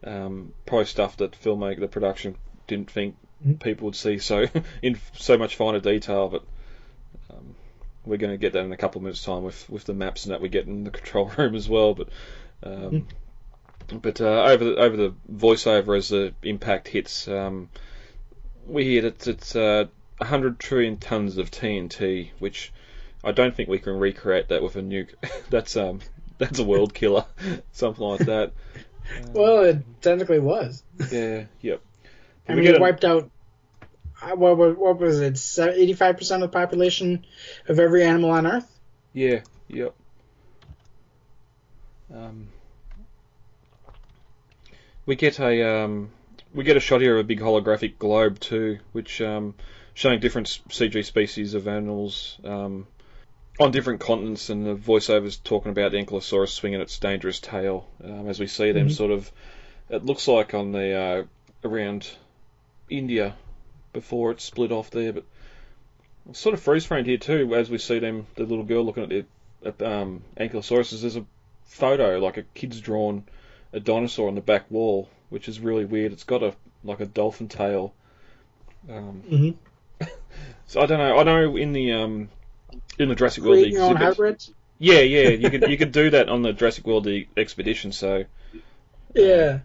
um, 0.05 0.53
probably 0.67 0.87
stuff 0.87 1.17
that 1.19 1.33
filmmaker, 1.41 1.81
the 1.81 1.89
production 1.89 2.37
didn't 2.67 2.91
think 2.91 3.17
Mhm. 3.45 3.61
people 3.61 3.87
would 3.87 3.97
see 3.97 4.19
so 4.19 4.47
in 4.83 4.99
so 5.15 5.37
much 5.37 5.57
finer 5.57 5.81
detail. 5.81 6.29
But 6.29 6.45
we're 8.05 8.19
going 8.19 8.33
to 8.33 8.39
get 8.39 8.53
that 8.53 8.65
in 8.65 8.73
a 8.73 8.77
couple 8.77 8.99
of 8.99 9.05
minutes' 9.05 9.23
time 9.25 9.43
with 9.43 9.69
with 9.71 9.85
the 9.85 9.95
maps 9.95 10.25
and 10.25 10.33
that 10.33 10.41
we 10.41 10.49
get 10.49 10.67
in 10.67 10.85
the 10.85 10.91
control 10.91 11.27
room 11.39 11.55
as 11.55 11.69
well. 11.69 11.95
But 11.95 12.09
um, 12.63 13.07
but 13.89 14.21
uh, 14.21 14.45
over 14.45 14.65
the, 14.65 14.77
over 14.77 14.97
the 14.97 15.15
voiceover 15.33 15.97
as 15.97 16.09
the 16.09 16.35
impact 16.43 16.89
hits, 16.89 17.29
um, 17.29 17.69
we 18.67 18.85
hear 18.85 19.03
that 19.03 19.27
it's 19.27 19.55
uh, 19.57 19.87
100 20.19 20.59
trillion 20.59 20.97
tons 20.97 21.37
of 21.39 21.51
TNT, 21.51 22.31
which 22.39 22.73
I 23.23 23.33
don't 23.33 23.55
think 23.55 23.69
we 23.69 23.79
can 23.79 23.99
recreate 23.99 24.49
that 24.49 24.63
with 24.63 24.77
a 24.77 24.83
nuke. 24.83 25.15
that's 25.51 25.77
um 25.77 26.01
that's 26.39 26.59
a 26.59 26.65
world 26.65 26.95
killer, 26.95 27.27
something 27.73 28.05
like 28.05 28.27
that. 28.27 28.53
Well, 29.33 29.65
it 29.65 29.85
technically 30.03 30.41
was. 30.41 30.83
Yeah, 31.11 31.45
yep. 31.61 31.83
I 32.49 32.53
We 32.53 32.57
mean, 32.57 32.65
get 32.65 32.75
it 32.77 32.81
wiped 32.81 33.05
out. 33.05 33.31
What, 34.21 34.57
what, 34.57 34.79
what 34.79 34.99
was 34.99 35.21
it? 35.21 35.39
Eighty-five 35.59 36.17
percent 36.17 36.43
of 36.43 36.51
the 36.51 36.59
population 36.59 37.25
of 37.69 37.79
every 37.79 38.05
animal 38.05 38.31
on 38.31 38.47
Earth. 38.47 38.67
Yeah, 39.13 39.41
yep. 39.69 39.95
Um, 42.15 42.49
we 45.07 45.17
get 45.17 45.39
a 45.41 45.85
um, 45.85 46.11
we 46.55 46.65
get 46.65 46.77
a 46.77 46.81
shot 46.81 47.01
here 47.01 47.15
of 47.15 47.21
a 47.21 47.29
big 47.29 47.41
holographic 47.41 47.99
globe 47.99 48.39
too, 48.41 48.79
which 48.93 49.21
um, 49.21 49.55
showing 49.95 50.21
different 50.21 50.47
CG 50.69 51.05
species 51.05 51.55
of 51.55 51.69
animals 51.69 52.39
um, 52.45 52.87
on 53.61 53.71
different 53.73 54.01
continents, 54.01 54.49
and 54.49 54.67
the 54.67 54.75
voiceovers 54.75 55.43
talking 55.43 55.71
about 55.73 55.93
the 55.93 55.99
Ankylosaurus 55.99 56.49
swinging 56.49 56.81
its 56.81 56.99
dangerous 56.99 57.41
tail 57.41 57.89
um, 58.03 58.29
as 58.29 58.41
we 58.41 58.47
see 58.47 58.73
them 58.73 58.89
Mhm. 58.89 58.93
sort 58.93 59.11
of. 59.11 59.31
It 59.91 60.05
looks 60.05 60.27
like 60.29 60.55
on 60.55 60.73
the 60.73 60.93
uh, 60.95 61.25
around 61.69 62.09
India 62.89 63.35
before 63.95 64.31
it 64.33 64.41
split 64.43 64.71
off 64.73 64.91
there, 64.91 65.15
but 65.15 65.25
sort 66.33 66.53
of 66.55 66.61
freeze 66.61 66.85
framed 66.85 67.07
here 67.07 67.17
too, 67.17 67.55
as 67.55 67.71
we 67.71 67.79
see 67.79 67.99
them, 67.99 68.27
the 68.35 68.43
little 68.45 68.65
girl 68.65 68.85
looking 68.85 69.05
at 69.05 69.09
the 69.09 69.25
at, 69.65 69.81
um, 69.83 70.23
Ankylosaurus. 70.37 71.01
There's 71.01 71.17
a 71.17 71.25
photo, 71.65 72.19
like 72.19 72.37
a 72.37 72.43
kid's 72.43 72.81
drawn 72.81 73.25
a 73.73 73.81
dinosaur 73.81 74.29
on 74.29 74.35
the 74.35 74.41
back 74.43 74.71
wall, 74.71 75.09
which 75.31 75.49
is 75.49 75.59
really 75.61 75.87
weird. 75.87 76.13
It's 76.13 76.25
got 76.25 76.43
a 76.43 76.55
like 76.85 77.01
a 77.01 77.07
dolphin 77.07 77.49
tail. 77.49 77.95
Um, 78.91 79.23
Mm-hmm. 79.31 80.07
so 80.67 80.81
I 80.83 80.87
don't 80.87 80.99
know. 80.99 81.19
I 81.19 81.23
know 81.23 81.57
in 81.57 81.73
the 81.73 81.93
um, 81.93 82.29
in 82.99 83.09
the 83.09 83.15
Jurassic 83.15 83.43
World 83.45 83.57
Create 83.57 83.73
your 83.73 83.83
exhibit- 83.93 84.03
hybrids. 84.03 84.53
yeah, 84.79 85.01
yeah, 85.01 85.29
you 85.31 85.49
could 85.51 85.69
you 85.71 85.79
could 85.79 85.93
do 85.93 86.11
that 86.11 86.29
on 86.29 86.43
the 86.43 86.53
Jurassic 86.53 86.87
World 86.87 87.07
e- 87.07 87.29
expedition. 87.37 87.93
So 87.93 88.25
Yeah. 89.15 89.61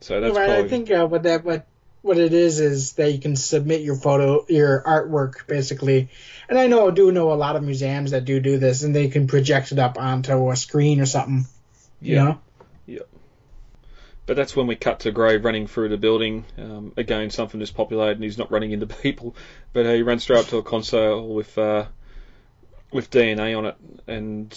so 0.00 0.20
that's 0.20 0.36
Right, 0.36 0.46
probably 0.46 0.64
I 0.64 0.68
think 0.68 0.90
uh, 0.90 1.06
what 1.06 1.22
that 1.24 1.44
what 1.44 1.66
what 2.02 2.18
it 2.18 2.32
is 2.32 2.60
is 2.60 2.92
that 2.94 3.12
you 3.12 3.18
can 3.18 3.36
submit 3.36 3.82
your 3.82 3.96
photo, 3.96 4.46
your 4.48 4.82
artwork, 4.82 5.46
basically. 5.46 6.08
And 6.48 6.58
I 6.58 6.66
know, 6.66 6.88
I 6.88 6.90
do 6.92 7.12
know 7.12 7.32
a 7.32 7.34
lot 7.34 7.56
of 7.56 7.62
museums 7.62 8.12
that 8.12 8.24
do 8.24 8.40
do 8.40 8.58
this, 8.58 8.82
and 8.82 8.94
they 8.94 9.08
can 9.08 9.26
project 9.26 9.72
it 9.72 9.78
up 9.78 9.98
onto 9.98 10.50
a 10.50 10.56
screen 10.56 11.00
or 11.00 11.06
something. 11.06 11.44
You 12.00 12.14
Yeah. 12.16 12.24
know. 12.24 12.40
But 14.26 14.36
that's 14.36 14.54
when 14.54 14.68
we 14.68 14.76
cut 14.76 15.00
to 15.00 15.10
Gray 15.10 15.38
running 15.38 15.66
through 15.66 15.88
the 15.88 15.96
building. 15.96 16.44
Um, 16.56 16.92
again, 16.96 17.30
something 17.30 17.58
that's 17.58 17.72
populated, 17.72 18.12
and 18.12 18.22
he's 18.22 18.38
not 18.38 18.52
running 18.52 18.70
into 18.70 18.86
people, 19.02 19.34
but 19.72 19.86
he 19.86 20.02
runs 20.02 20.22
straight 20.22 20.38
up 20.38 20.46
to 20.48 20.58
a 20.58 20.62
console 20.62 21.34
with 21.34 21.58
uh, 21.58 21.86
with 22.92 23.10
DNA 23.10 23.58
on 23.58 23.66
it, 23.66 23.74
and 24.06 24.52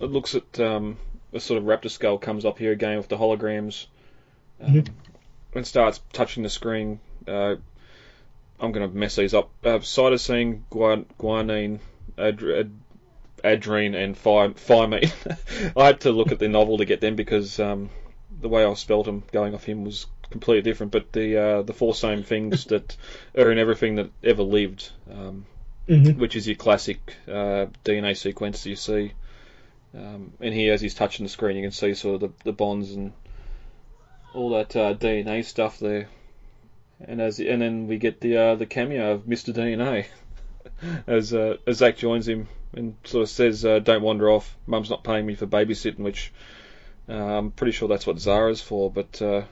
it 0.00 0.10
looks 0.10 0.34
at 0.34 0.60
um, 0.60 0.98
a 1.32 1.40
sort 1.40 1.62
of 1.62 1.64
raptor 1.64 1.90
skull 1.90 2.18
comes 2.18 2.44
up 2.44 2.58
here 2.58 2.72
again 2.72 2.98
with 2.98 3.08
the 3.08 3.16
holograms, 3.16 3.86
um, 4.60 4.74
Mhm. 4.74 4.88
And 5.54 5.66
starts 5.66 6.00
touching 6.12 6.42
the 6.42 6.48
screen. 6.50 7.00
Uh, 7.26 7.56
I'm 8.58 8.72
going 8.72 8.88
to 8.88 8.94
mess 8.96 9.16
these 9.16 9.34
up. 9.34 9.50
Uh, 9.64 9.78
cytosine, 9.78 10.62
guan- 10.70 11.06
guanine, 11.18 11.80
ad- 12.18 12.72
adrene, 13.42 13.94
and 13.94 14.16
thi- 14.16 14.54
thymine. 14.66 15.72
I 15.76 15.86
had 15.86 16.00
to 16.02 16.12
look 16.12 16.32
at 16.32 16.38
the 16.38 16.48
novel 16.48 16.78
to 16.78 16.84
get 16.84 17.00
them 17.00 17.16
because 17.16 17.58
um, 17.58 17.90
the 18.40 18.48
way 18.48 18.64
I 18.64 18.74
spelt 18.74 19.06
them 19.06 19.22
going 19.32 19.54
off 19.54 19.64
him 19.64 19.84
was 19.84 20.06
completely 20.30 20.62
different. 20.62 20.92
But 20.92 21.12
the 21.12 21.36
uh, 21.36 21.62
the 21.62 21.72
four 21.72 21.94
same 21.94 22.22
things 22.22 22.66
that 22.66 22.96
are 23.36 23.50
in 23.50 23.58
everything 23.58 23.96
that 23.96 24.10
ever 24.22 24.42
lived, 24.42 24.90
um, 25.10 25.46
Mm-hmm. 25.88 26.20
which 26.20 26.36
is 26.36 26.46
your 26.46 26.54
classic 26.54 27.16
uh, 27.26 27.66
DNA 27.84 28.16
sequence 28.16 28.64
you 28.64 28.76
see. 28.76 29.10
Um, 29.92 30.32
and 30.40 30.54
here, 30.54 30.72
as 30.72 30.80
he's 30.80 30.94
touching 30.94 31.24
the 31.24 31.30
screen, 31.30 31.56
you 31.56 31.62
can 31.62 31.72
see 31.72 31.94
sort 31.94 32.16
of 32.16 32.20
the, 32.20 32.44
the 32.44 32.52
bonds 32.52 32.92
and 32.92 33.12
all 34.34 34.50
that 34.50 34.74
uh, 34.76 34.94
DNA 34.94 35.44
stuff 35.44 35.78
there. 35.78 36.08
And 37.00 37.20
as 37.20 37.40
and 37.40 37.62
then 37.62 37.86
we 37.86 37.98
get 37.98 38.20
the 38.20 38.36
uh, 38.36 38.54
the 38.56 38.66
cameo 38.66 39.12
of 39.12 39.22
Mr. 39.22 39.54
DNA 39.54 40.06
as 41.06 41.32
uh, 41.32 41.56
as 41.66 41.78
Zach 41.78 41.96
joins 41.96 42.28
him 42.28 42.48
and 42.74 42.96
sort 43.04 43.22
of 43.22 43.30
says, 43.30 43.64
uh, 43.64 43.78
"Don't 43.78 44.02
wander 44.02 44.30
off. 44.30 44.56
Mum's 44.66 44.90
not 44.90 45.04
paying 45.04 45.26
me 45.26 45.34
for 45.34 45.46
babysitting," 45.46 45.98
which 45.98 46.32
uh, 47.08 47.14
I'm 47.14 47.50
pretty 47.50 47.72
sure 47.72 47.88
that's 47.88 48.06
what 48.06 48.18
Zara's 48.18 48.60
for. 48.60 48.90
But 48.90 49.20
uh, 49.22 49.42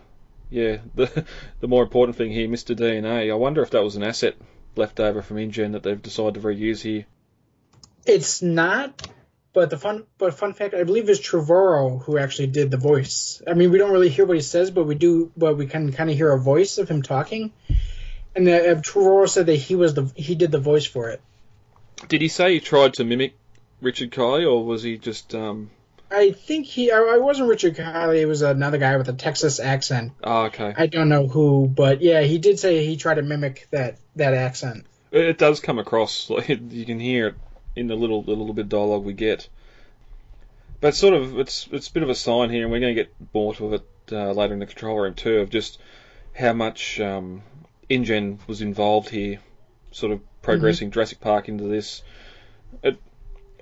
yeah, 0.51 0.79
the 0.95 1.25
the 1.61 1.69
more 1.69 1.83
important 1.83 2.17
thing 2.17 2.33
here, 2.33 2.49
Mr. 2.49 2.77
DNA. 2.77 3.31
I 3.31 3.35
wonder 3.35 3.63
if 3.63 3.71
that 3.71 3.83
was 3.85 3.97
an 3.97 4.03
asset 4.03 4.37
left 4.77 5.01
over 5.01 5.23
from 5.23 5.39
InGen 5.39 5.73
that 5.73 5.83
they've 5.83 6.01
decided 6.01 6.35
to 6.35 6.41
reuse 6.41 6.81
here. 6.81 7.07
It's 8.07 8.41
not, 8.41 9.07
but 9.59 9.71
the 9.71 9.77
fun, 9.77 10.05
but 10.19 10.35
fun 10.35 10.55
fact, 10.55 10.73
I 10.73 10.85
believe 10.85 11.09
it's 11.09 11.19
Trevorrow 11.19 12.01
who 12.05 12.17
actually 12.17 12.47
did 12.47 12.71
the 12.71 12.77
voice. 12.77 13.43
I 13.45 13.55
mean, 13.55 13.73
we 13.73 13.79
don't 13.79 13.91
really 13.91 14.09
hear 14.09 14.25
what 14.25 14.37
he 14.37 14.41
says, 14.41 14.71
but 14.71 14.85
we 14.85 14.95
do, 14.95 15.33
but 15.37 15.57
we 15.57 15.67
can 15.67 15.91
kind 15.93 16.09
of 16.09 16.15
hear 16.15 16.31
a 16.31 16.39
voice 16.39 16.79
of 16.79 16.89
him 16.89 17.03
talking. 17.03 17.53
And 18.37 18.49
uh, 18.49 18.77
Trevorrow 18.77 19.29
said 19.29 19.47
that 19.47 19.57
he 19.57 19.75
was 19.75 19.95
the 19.95 20.13
he 20.15 20.37
did 20.37 20.53
the 20.53 20.61
voice 20.61 20.87
for 20.87 21.11
it. 21.11 21.21
Did 22.07 22.23
he 22.23 22.29
say 22.29 22.53
he 22.53 22.61
tried 22.61 22.95
to 22.95 23.05
mimic 23.05 23.35
Richard 23.81 24.13
Kelly, 24.13 24.45
or 24.45 24.65
was 24.65 24.85
he 24.85 24.97
just? 24.97 25.35
Um... 25.35 25.71
I 26.09 26.31
think 26.31 26.67
he, 26.67 26.93
I, 26.93 26.99
I 26.99 27.19
wasn't 27.19 27.49
Richard 27.49 27.75
Kiley. 27.75 28.21
It 28.21 28.27
was 28.27 28.43
another 28.43 28.79
guy 28.79 28.97
with 28.97 29.09
a 29.09 29.13
Texas 29.13 29.59
accent. 29.59 30.13
Oh, 30.23 30.45
okay. 30.45 30.73
I 30.77 30.87
don't 30.87 31.09
know 31.09 31.27
who, 31.27 31.67
but 31.67 32.01
yeah, 32.01 32.21
he 32.21 32.39
did 32.39 32.61
say 32.61 32.87
he 32.87 32.97
tried 32.97 33.15
to 33.15 33.23
mimic 33.23 33.67
that 33.73 33.99
that 34.15 34.35
accent. 34.35 34.87
It 35.11 35.25
it 35.25 35.39
does 35.39 35.59
come 35.59 35.81
across. 35.81 36.31
Like 36.39 36.49
you 36.49 36.87
can 36.87 37.01
hear 37.01 37.27
it 37.27 37.35
in 37.77 37.87
the 37.87 37.95
little 37.95 38.23
the 38.23 38.31
little 38.31 38.55
bit 38.55 38.63
of 38.63 38.69
dialogue 38.69 39.05
we 39.05 39.13
get. 39.13 39.49
But 40.81 40.95
sort 40.95 41.15
of, 41.15 41.39
it's 41.39 41.69
it's 41.73 41.89
a 41.89 41.93
bit 41.93 42.03
of 42.03 42.09
a 42.09 42.15
sign 42.15 42.51
here, 42.51 42.63
and 42.63 42.73
we're 42.73 42.81
going 42.81 42.95
to 42.95 43.03
get 43.03 43.15
more 43.35 43.55
to 43.55 43.75
it 43.75 43.89
uh, 44.13 44.33
later 44.33 44.53
in 44.53 44.61
the 44.61 44.67
control 44.67 44.99
room 44.99 45.15
too, 45.15 45.39
of 45.39 45.51
just 45.51 45.79
how 46.35 46.53
much 46.53 47.01
um, 47.01 47.43
InGen 47.89 48.39
was 48.47 48.63
involved 48.63 49.09
here, 49.09 49.41
sort 49.91 50.13
of 50.13 50.21
progressing 50.43 50.91
Jurassic 50.91 51.21
Park 51.21 51.49
into 51.49 51.65
this. 51.65 52.03
It, 52.83 52.99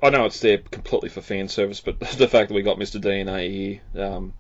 I 0.03 0.11
know 0.11 0.27
it's 0.27 0.40
there 0.40 0.59
completely 0.59 1.09
for 1.09 1.23
fan 1.23 1.49
service, 1.49 1.81
but 1.81 1.99
the 2.19 2.29
fact 2.29 2.49
that 2.49 2.55
we 2.55 2.62
got 2.62 2.79
Mr. 2.79 3.01
DNA 3.01 3.51
here, 3.51 4.05
um, 4.05 4.35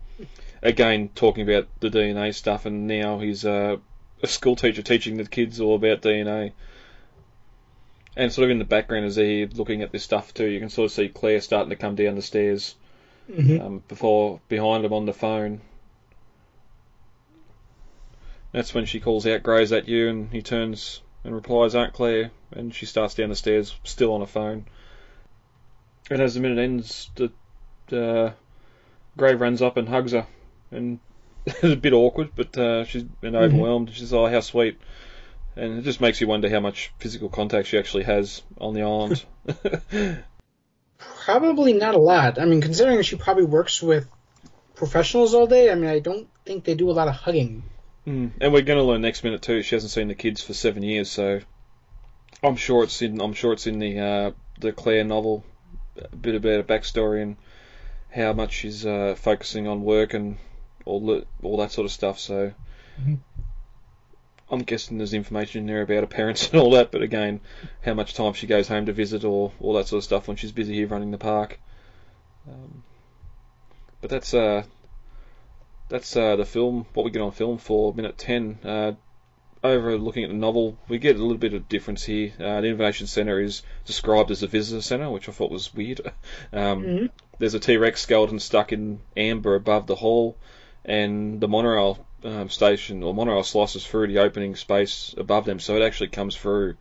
again 0.62 1.08
talking 1.14 1.48
about 1.48 1.68
the 1.80 1.88
DNA 1.88 2.34
stuff, 2.34 2.66
and 2.66 2.86
now 2.86 3.18
he's 3.18 3.44
uh, 3.46 3.76
a 4.22 4.26
school 4.26 4.56
teacher 4.56 4.82
teaching 4.82 5.16
the 5.16 5.24
kids 5.24 5.60
all 5.60 5.76
about 5.76 6.02
DNA. 6.02 6.52
And 8.16 8.32
sort 8.32 8.44
of 8.46 8.50
in 8.50 8.58
the 8.58 8.64
background 8.64 9.04
as 9.04 9.16
they're 9.16 9.46
looking 9.46 9.82
at 9.82 9.92
this 9.92 10.02
stuff 10.02 10.32
too, 10.32 10.46
you 10.46 10.58
can 10.58 10.70
sort 10.70 10.86
of 10.86 10.92
see 10.92 11.08
Claire 11.08 11.40
starting 11.40 11.70
to 11.70 11.76
come 11.76 11.94
down 11.96 12.14
the 12.14 12.22
stairs 12.22 12.74
Mhm. 13.30 13.60
um, 13.60 13.82
before 13.88 14.40
behind 14.48 14.84
him 14.84 14.92
on 14.92 15.04
the 15.04 15.12
phone. 15.12 15.60
That's 18.52 18.72
when 18.72 18.86
she 18.86 19.00
calls 19.00 19.26
out 19.26 19.42
Grays 19.42 19.72
at 19.72 19.88
you, 19.88 20.08
and 20.08 20.32
he 20.32 20.40
turns 20.40 21.02
and 21.24 21.34
replies, 21.34 21.74
"Aunt 21.74 21.92
Claire," 21.92 22.30
and 22.52 22.74
she 22.74 22.86
starts 22.86 23.14
down 23.14 23.28
the 23.28 23.36
stairs, 23.36 23.74
still 23.84 24.12
on 24.14 24.22
a 24.22 24.26
phone. 24.26 24.64
And 26.10 26.22
as 26.22 26.34
the 26.34 26.40
minute 26.40 26.58
ends, 26.62 27.10
the 27.16 27.32
uh, 27.92 28.32
Gray 29.16 29.34
runs 29.34 29.60
up 29.60 29.76
and 29.76 29.88
hugs 29.88 30.12
her, 30.12 30.26
and 30.70 31.00
it's 31.46 31.62
a 31.64 31.76
bit 31.76 31.92
awkward, 31.92 32.30
but 32.36 32.56
uh, 32.56 32.84
she's 32.84 33.02
been 33.02 33.36
overwhelmed. 33.36 33.90
She's 33.92 34.12
oh, 34.12 34.26
how 34.26 34.40
sweet, 34.40 34.78
and 35.56 35.78
it 35.78 35.82
just 35.82 36.00
makes 36.00 36.20
you 36.20 36.26
wonder 36.26 36.48
how 36.48 36.60
much 36.60 36.92
physical 36.98 37.28
contact 37.28 37.68
she 37.68 37.78
actually 37.78 38.04
has 38.04 38.42
on 38.58 38.74
the 38.74 38.82
island. 38.82 39.24
Probably 40.98 41.72
not 41.72 41.94
a 41.94 41.98
lot. 41.98 42.38
I 42.38 42.44
mean, 42.44 42.60
considering 42.60 43.02
she 43.02 43.16
probably 43.16 43.44
works 43.44 43.82
with 43.82 44.08
professionals 44.74 45.34
all 45.34 45.46
day, 45.46 45.70
I 45.70 45.74
mean, 45.74 45.90
I 45.90 45.98
don't 45.98 46.28
think 46.44 46.64
they 46.64 46.74
do 46.74 46.90
a 46.90 46.92
lot 46.92 47.08
of 47.08 47.14
hugging. 47.14 47.64
Mm. 48.06 48.32
And 48.40 48.52
we're 48.52 48.62
going 48.62 48.78
to 48.78 48.84
learn 48.84 49.00
next 49.00 49.24
minute 49.24 49.42
too. 49.42 49.62
She 49.62 49.74
hasn't 49.74 49.90
seen 49.90 50.08
the 50.08 50.14
kids 50.14 50.42
for 50.42 50.54
seven 50.54 50.82
years, 50.82 51.10
so 51.10 51.40
I'm 52.42 52.56
sure 52.56 52.84
it's 52.84 53.02
in. 53.02 53.20
I'm 53.20 53.32
sure 53.32 53.52
it's 53.52 53.66
in 53.66 53.80
the 53.80 53.98
uh, 53.98 54.30
the 54.60 54.72
Claire 54.72 55.04
novel, 55.04 55.44
a 56.00 56.14
bit 56.16 56.36
about 56.36 56.60
a 56.60 56.62
backstory 56.62 57.22
and 57.22 57.36
how 58.14 58.32
much 58.32 58.52
she's 58.52 58.86
uh, 58.86 59.16
focusing 59.18 59.66
on 59.66 59.82
work 59.82 60.14
and 60.14 60.38
all 60.84 61.04
the, 61.04 61.26
all 61.42 61.56
that 61.58 61.72
sort 61.72 61.84
of 61.84 61.90
stuff. 61.90 62.20
So 62.20 62.52
Mhm. 63.02 63.18
I'm 64.50 64.60
guessing 64.60 64.98
there's 64.98 65.14
information 65.14 65.62
in 65.62 65.66
there 65.66 65.82
about 65.82 66.00
her 66.00 66.06
parents 66.06 66.48
and 66.52 66.60
all 66.60 66.70
that. 66.72 66.90
But 66.90 67.02
again, 67.02 67.40
how 67.84 67.94
much 67.94 68.14
time 68.14 68.32
she 68.34 68.46
goes 68.46 68.68
home 68.68 68.86
to 68.86 68.92
visit 68.92 69.24
or 69.24 69.52
all 69.60 69.74
that 69.74 69.88
sort 69.88 69.98
of 69.98 70.04
stuff 70.04 70.28
when 70.28 70.36
she's 70.36 70.52
busy 70.52 70.74
here 70.74 70.86
running 70.86 71.10
the 71.10 71.18
park. 71.18 71.58
Um, 72.48 72.82
but 74.00 74.10
that's 74.10 74.32
uh, 74.34 74.62
that's 75.88 76.16
uh, 76.16 76.36
the 76.36 76.44
film. 76.44 76.86
What 76.94 77.04
we 77.04 77.10
get 77.10 77.22
on 77.22 77.32
film 77.32 77.58
for 77.58 77.92
minute 77.94 78.18
ten. 78.18 78.58
Uh, 78.64 78.92
over 79.64 79.98
looking 79.98 80.22
at 80.22 80.30
the 80.30 80.36
novel, 80.36 80.78
we 80.86 80.98
get 80.98 81.16
a 81.16 81.18
little 81.22 81.38
bit 81.38 81.54
of 81.54 81.68
difference 81.68 82.04
here. 82.04 82.32
Uh, 82.38 82.60
the 82.60 82.68
Innovation 82.68 83.08
Centre 83.08 83.40
is 83.40 83.62
described 83.84 84.30
as 84.30 84.44
a 84.44 84.46
visitor 84.46 84.80
centre, 84.82 85.10
which 85.10 85.28
I 85.28 85.32
thought 85.32 85.50
was 85.50 85.74
weird. 85.74 86.00
um, 86.52 86.84
Mhm. 86.84 87.10
There's 87.38 87.54
a 87.54 87.60
T-Rex 87.60 88.00
skeleton 88.00 88.38
stuck 88.38 88.72
in 88.72 89.00
amber 89.16 89.56
above 89.56 89.86
the 89.86 89.96
hall, 89.96 90.36
and 90.84 91.40
the 91.40 91.48
monorail 91.48 92.06
um, 92.26 92.48
station 92.50 93.02
or 93.02 93.14
monorail 93.14 93.44
slices 93.44 93.86
through 93.86 94.08
the 94.08 94.18
opening 94.18 94.56
space 94.56 95.14
above 95.16 95.44
them, 95.44 95.60
so 95.60 95.76
it 95.76 95.82
actually 95.82 96.08
comes 96.08 96.36
through 96.36 96.76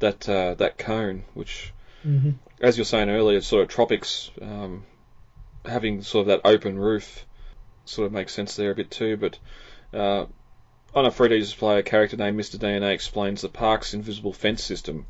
that 0.00 0.28
uh, 0.28 0.54
that 0.54 0.78
cone, 0.78 1.24
which 1.34 1.72
Mm-hmm. 2.06 2.30
as 2.60 2.78
you're 2.78 2.84
saying 2.84 3.10
earlier, 3.10 3.40
sort 3.40 3.62
of 3.62 3.68
tropics 3.68 4.30
um, 4.40 4.84
having 5.64 6.02
sort 6.02 6.22
of 6.22 6.26
that 6.28 6.48
open 6.48 6.78
roof 6.78 7.26
sort 7.84 8.06
of 8.06 8.12
makes 8.12 8.32
sense 8.32 8.56
there 8.56 8.70
a 8.70 8.74
bit 8.74 8.90
too. 8.90 9.16
But 9.16 9.38
uh, 9.92 10.26
on 10.94 11.06
a 11.06 11.10
3D 11.10 11.40
display, 11.40 11.78
a 11.78 11.82
character 11.82 12.16
named 12.16 12.38
Mr. 12.38 12.58
DNA 12.58 12.92
explains 12.92 13.42
the 13.42 13.48
park's 13.48 13.94
invisible 13.94 14.32
fence 14.32 14.62
system. 14.62 15.06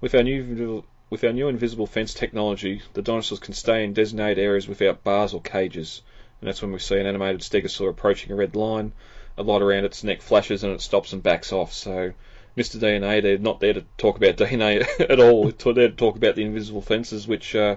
With 0.00 0.14
our 0.14 0.22
new 0.22 0.84
with 1.10 1.24
our 1.24 1.32
new 1.32 1.48
invisible 1.48 1.86
fence 1.86 2.14
technology, 2.14 2.82
the 2.94 3.02
dinosaurs 3.02 3.40
can 3.40 3.54
stay 3.54 3.84
in 3.84 3.92
designated 3.92 4.38
areas 4.38 4.66
without 4.68 5.04
bars 5.04 5.34
or 5.34 5.40
cages. 5.42 6.02
And 6.40 6.48
that's 6.48 6.62
when 6.62 6.72
we 6.72 6.78
see 6.80 6.98
an 6.98 7.06
animated 7.06 7.42
stegosaur 7.42 7.90
approaching 7.90 8.32
a 8.32 8.34
red 8.34 8.56
line. 8.56 8.92
A 9.36 9.42
light 9.42 9.62
around 9.62 9.84
its 9.84 10.04
neck 10.04 10.20
flashes 10.22 10.62
and 10.64 10.72
it 10.74 10.80
stops 10.80 11.12
and 11.12 11.22
backs 11.22 11.52
off. 11.52 11.72
So 11.72 12.12
Mr. 12.56 12.78
DNA, 12.78 13.22
they're 13.22 13.38
not 13.38 13.60
there 13.60 13.74
to 13.74 13.84
talk 13.96 14.16
about 14.16 14.36
DNA 14.36 14.86
at 15.00 15.20
all. 15.20 15.50
They're 15.50 15.72
there 15.72 15.88
to 15.88 15.94
talk 15.94 16.16
about 16.16 16.34
the 16.34 16.44
invisible 16.44 16.82
fences, 16.82 17.26
which 17.26 17.54
uh, 17.54 17.76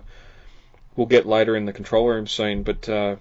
we'll 0.95 1.07
get 1.07 1.25
later 1.25 1.55
in 1.55 1.65
the 1.65 1.73
control 1.73 2.07
room 2.07 2.27
scene. 2.27 2.63
But 2.63 2.89
uh, 2.89 3.15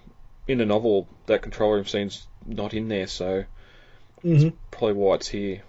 in 0.48 0.58
the 0.58 0.66
novel, 0.66 1.08
that 1.26 1.42
control 1.42 1.72
room 1.72 1.86
scene's 1.86 2.26
not 2.46 2.74
in 2.74 2.88
there, 2.88 3.06
so 3.06 3.44
Mm-hmm. 4.24 4.56
probably 4.70 4.94
why 4.94 5.16
it's 5.16 5.28
here. 5.28 5.62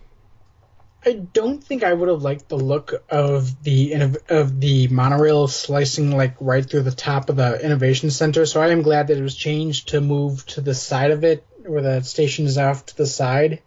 I 1.06 1.14
don't 1.14 1.64
think 1.64 1.84
I 1.84 1.94
would 1.94 2.10
have 2.10 2.24
liked 2.24 2.50
the 2.50 2.58
look 2.58 2.94
of 3.10 3.64
the 3.64 3.94
of 4.30 4.60
the 4.60 4.88
monorail 4.88 5.48
slicing 5.48 6.16
like 6.16 6.36
right 6.40 6.66
through 6.66 6.84
the 6.84 6.92
top 6.92 7.30
of 7.30 7.36
the 7.36 7.64
innovation 7.64 8.10
center. 8.10 8.46
So 8.46 8.62
I 8.62 8.70
am 8.70 8.82
glad 8.82 9.08
that 9.08 9.18
it 9.18 9.22
was 9.22 9.36
changed 9.36 9.90
to 9.90 10.02
move 10.02 10.46
to 10.48 10.62
the 10.62 10.74
side 10.74 11.12
of 11.12 11.24
it, 11.24 11.46
where 11.68 11.82
the 11.82 12.02
station 12.02 12.46
is 12.46 12.58
off 12.58 12.86
to 12.88 12.98
the 12.98 13.06
side. 13.06 13.62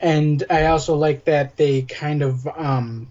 And 0.00 0.44
I 0.50 0.66
also 0.66 0.96
like 0.96 1.24
that 1.24 1.56
they 1.56 1.82
kind 1.82 2.22
of 2.22 2.46
um, 2.46 3.08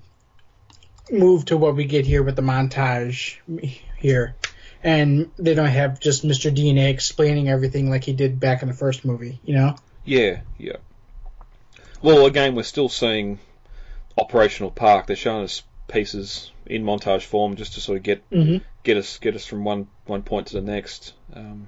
move 1.12 1.46
to 1.46 1.58
what 1.58 1.76
we 1.76 1.86
get 1.86 2.06
here 2.06 2.24
with 2.24 2.36
the 2.36 2.42
montage 2.42 3.38
here, 3.98 4.36
and 4.84 5.32
they 5.38 5.54
don't 5.56 5.68
have 5.68 6.00
just 6.00 6.26
Mr. 6.26 6.56
DNA 6.56 6.90
explaining 6.90 7.50
everything 7.50 7.90
like 7.90 8.04
he 8.04 8.14
did 8.14 8.40
back 8.40 8.62
in 8.62 8.68
the 8.68 8.74
first 8.74 9.06
movie. 9.06 9.40
You 9.44 9.56
know. 9.56 9.76
Yeah, 10.06 10.42
yeah. 10.58 10.78
Well, 12.02 12.26
again, 12.26 12.54
we're 12.54 12.64
still 12.64 12.90
seeing 12.90 13.40
operational 14.18 14.70
park. 14.72 15.08
They're 15.08 15.16
showing 15.16 15.46
us 15.46 15.64
pieces 15.88 16.52
in 16.66 16.84
montage 16.84 17.24
form 17.24 17.56
just 17.56 17.74
to 17.74 17.82
sort 17.82 17.98
of 17.98 18.04
get 18.04 18.30
Mm-hmm. 18.30 18.58
get 18.84 18.98
us 18.98 19.18
get 19.20 19.36
us 19.36 19.46
from 19.46 19.64
one 19.64 19.88
one 20.06 20.22
point 20.22 20.48
to 20.48 20.56
the 20.56 20.62
next. 20.62 21.14
Um, 21.34 21.68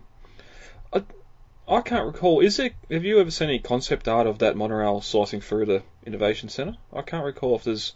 I 1.67 1.82
can't 1.82 2.06
recall. 2.06 2.41
Is 2.41 2.58
there? 2.58 2.71
Have 2.91 3.04
you 3.06 3.19
ever 3.19 3.32
seen 3.32 3.49
any 3.49 3.60
concept 3.60 4.08
art 4.08 4.28
of 4.28 4.39
that 4.39 4.56
monorail 4.56 5.01
slicing 5.01 5.41
through 5.41 5.65
the 5.65 5.84
innovation 6.06 6.49
center? 6.49 6.78
I 6.93 7.01
can't 7.01 7.25
recall 7.25 7.56
if 7.56 7.63
there's. 7.63 7.93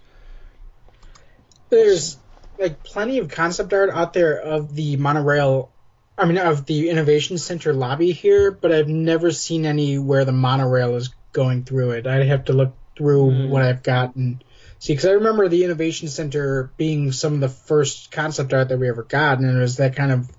there's 1.69 2.17
like 2.57 2.83
plenty 2.83 3.19
of 3.19 3.29
concept 3.29 3.71
art 3.73 3.89
out 3.89 4.13
there 4.13 4.39
of 4.39 4.75
the 4.75 4.97
monorail 4.97 5.71
I 6.17 6.25
mean 6.25 6.37
of 6.37 6.65
the 6.65 6.89
innovation 6.89 7.37
center 7.37 7.71
lobby 7.73 8.11
here, 8.11 8.51
but 8.51 8.71
I've 8.73 8.89
never 8.89 9.31
seen 9.31 9.65
any 9.65 9.97
where 9.97 10.25
the 10.25 10.33
monorail 10.33 10.95
is 10.95 11.13
going 11.31 11.63
through 11.63 11.91
it. 11.91 12.07
I'd 12.07 12.27
have 12.27 12.45
to 12.45 12.53
look 12.53 12.73
through 12.97 13.31
Hmm. 13.31 13.49
what 13.49 13.61
I've 13.63 13.83
got 13.83 14.15
and 14.15 14.43
see 14.79 14.93
because 14.93 15.05
I 15.05 15.13
remember 15.13 15.47
the 15.47 15.63
innovation 15.63 16.09
center 16.09 16.71
being 16.75 17.11
some 17.13 17.35
of 17.35 17.39
the 17.39 17.47
first 17.49 18.11
concept 18.11 18.51
art 18.51 18.69
that 18.69 18.79
we 18.79 18.89
ever 18.89 19.03
got, 19.03 19.39
and 19.39 19.49
it 19.57 19.61
was 19.61 19.77
that 19.77 19.95
kind 19.95 20.11
of 20.11 20.29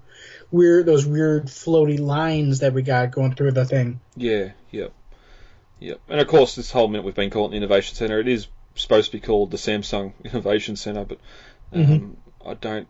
weird, 0.51 0.87
those 0.87 1.07
weird 1.07 1.47
floaty 1.47 1.99
lines 1.99 2.61
that 2.61 2.73
we 2.73 2.83
got 2.83 3.11
going 3.13 3.35
through 3.35 3.53
the 3.53 3.65
thing. 3.65 4.01
Yeah, 4.17 4.51
yep, 4.71 4.93
yep. 5.79 6.01
And 6.09 6.21
of 6.21 6.29
course, 6.29 6.55
this 6.55 6.71
whole 6.71 6.89
minute 6.89 7.05
we've 7.05 7.15
been 7.15 7.31
calling 7.31 7.53
the 7.53 7.57
innovation 7.57 7.95
center. 7.97 8.19
It 8.21 8.29
is 8.29 8.49
supposed 8.75 9.11
to 9.11 9.17
be 9.17 9.21
called 9.21 9.51
the 9.51 9.57
Samsung 9.57 10.13
Innovation 10.25 10.77
Center, 10.77 11.05
but 11.05 11.19
um, 11.73 11.81
Mhm. 11.83 12.17
I 12.51 12.55
don't. 12.55 12.89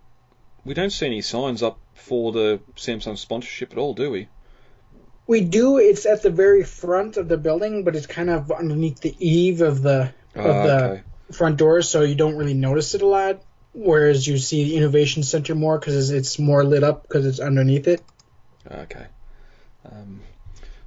We 0.65 0.75
don't 0.75 0.91
see 0.91 1.07
any 1.07 1.23
signs 1.23 1.63
up 1.63 1.79
for 1.95 2.33
the 2.33 2.61
Samsung 2.77 3.17
sponsorship 3.17 3.73
at 3.73 3.79
all, 3.79 3.95
do 3.95 4.11
we? 4.11 4.29
We 5.27 5.41
do. 5.43 5.79
It's 5.79 6.07
at 6.07 6.23
the 6.23 6.31
very 6.31 6.65
front 6.65 7.17
of 7.17 7.29
the 7.29 7.39
building, 7.39 7.85
but 7.85 7.97
it's 7.97 8.07
kind 8.07 8.29
of 8.29 8.51
underneath 8.51 9.01
the 9.01 9.15
eave 9.19 9.61
of 9.63 9.81
the 9.81 10.13
of 10.35 10.47
Ah, 10.47 10.63
the 10.67 10.85
okay. 10.91 11.03
front 11.33 11.57
doors, 11.57 11.89
so 11.89 12.03
you 12.03 12.15
don't 12.15 12.37
really 12.37 12.55
notice 12.55 12.95
it 12.95 13.03
a 13.03 13.07
lot. 13.07 13.43
Whereas 13.73 14.27
you 14.27 14.39
see 14.39 14.65
the 14.65 14.77
innovation 14.77 15.23
center 15.23 15.55
more 15.55 15.79
because 15.79 16.11
it's 16.11 16.39
more 16.39 16.65
lit 16.65 16.83
up 16.83 17.03
because 17.03 17.25
it's 17.25 17.39
underneath 17.39 17.87
it. 17.87 18.03
Okay. 18.71 19.07
Um, 19.85 20.21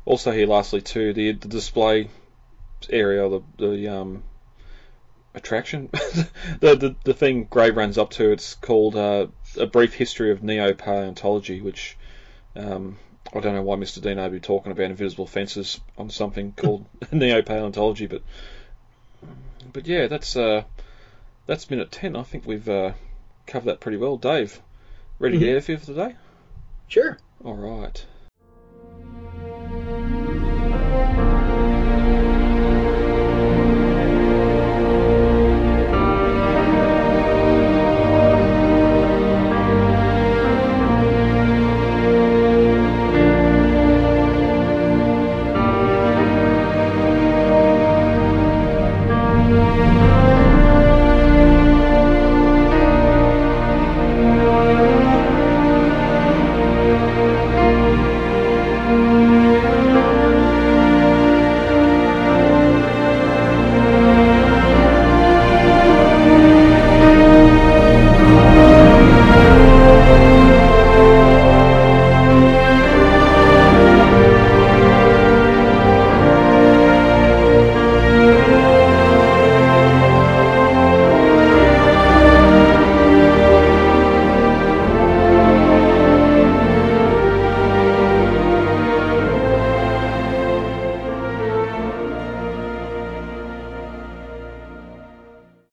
also 0.06 0.32
here, 0.32 0.48
lastly, 0.48 0.82
too, 0.82 1.14
the 1.14 1.32
the 1.32 1.48
display 1.48 2.10
area, 2.90 3.30
the 3.30 3.42
the 3.58 3.88
um, 3.88 4.24
attraction, 5.34 5.90
the, 6.60 6.76
the 6.76 6.96
the 7.04 7.14
thing 7.14 7.48
Gray 7.50 7.72
runs 7.72 7.98
up 7.98 8.12
to. 8.12 8.32
It's 8.32 8.56
called 8.56 8.96
uh, 8.96 9.28
a 9.58 9.66
brief 9.66 9.94
history 9.94 10.32
of 10.32 10.44
neo-paleontology, 10.44 11.62
which 11.62 11.98
um, 12.56 12.98
I 13.34 13.40
don't 13.40 13.56
know 13.56 13.64
why 13.64 13.78
Mr. 13.78 14.02
Dino 14.02 14.24
would 14.24 14.32
be 14.32 14.40
talking 14.40 14.72
about 14.72 14.92
invisible 14.92 15.28
fences 15.28 15.80
on 15.98 16.10
something 16.10 16.54
called 16.54 16.86
neo-paleontology, 17.12 18.08
but 18.08 18.24
but 19.72 19.88
yeah, 19.88 20.08
that's 20.08 20.36
uh, 20.36 20.64
that's 21.46 21.70
minute 21.70 21.92
ten. 21.92 22.16
I 22.16 22.24
think 22.24 22.46
we've 22.46 22.68
uh, 22.70 22.94
covered 23.48 23.70
that 23.70 23.80
pretty 23.80 23.98
well. 23.98 24.18
Dave, 24.18 24.62
ready 25.20 25.38
to 25.38 25.46
get 25.46 25.52
out 25.52 25.58
of 25.58 25.68
here 25.68 25.78
for 25.78 25.86
today? 25.86 26.16
Sure. 26.88 27.18
All 27.44 27.56
right. 27.56 28.06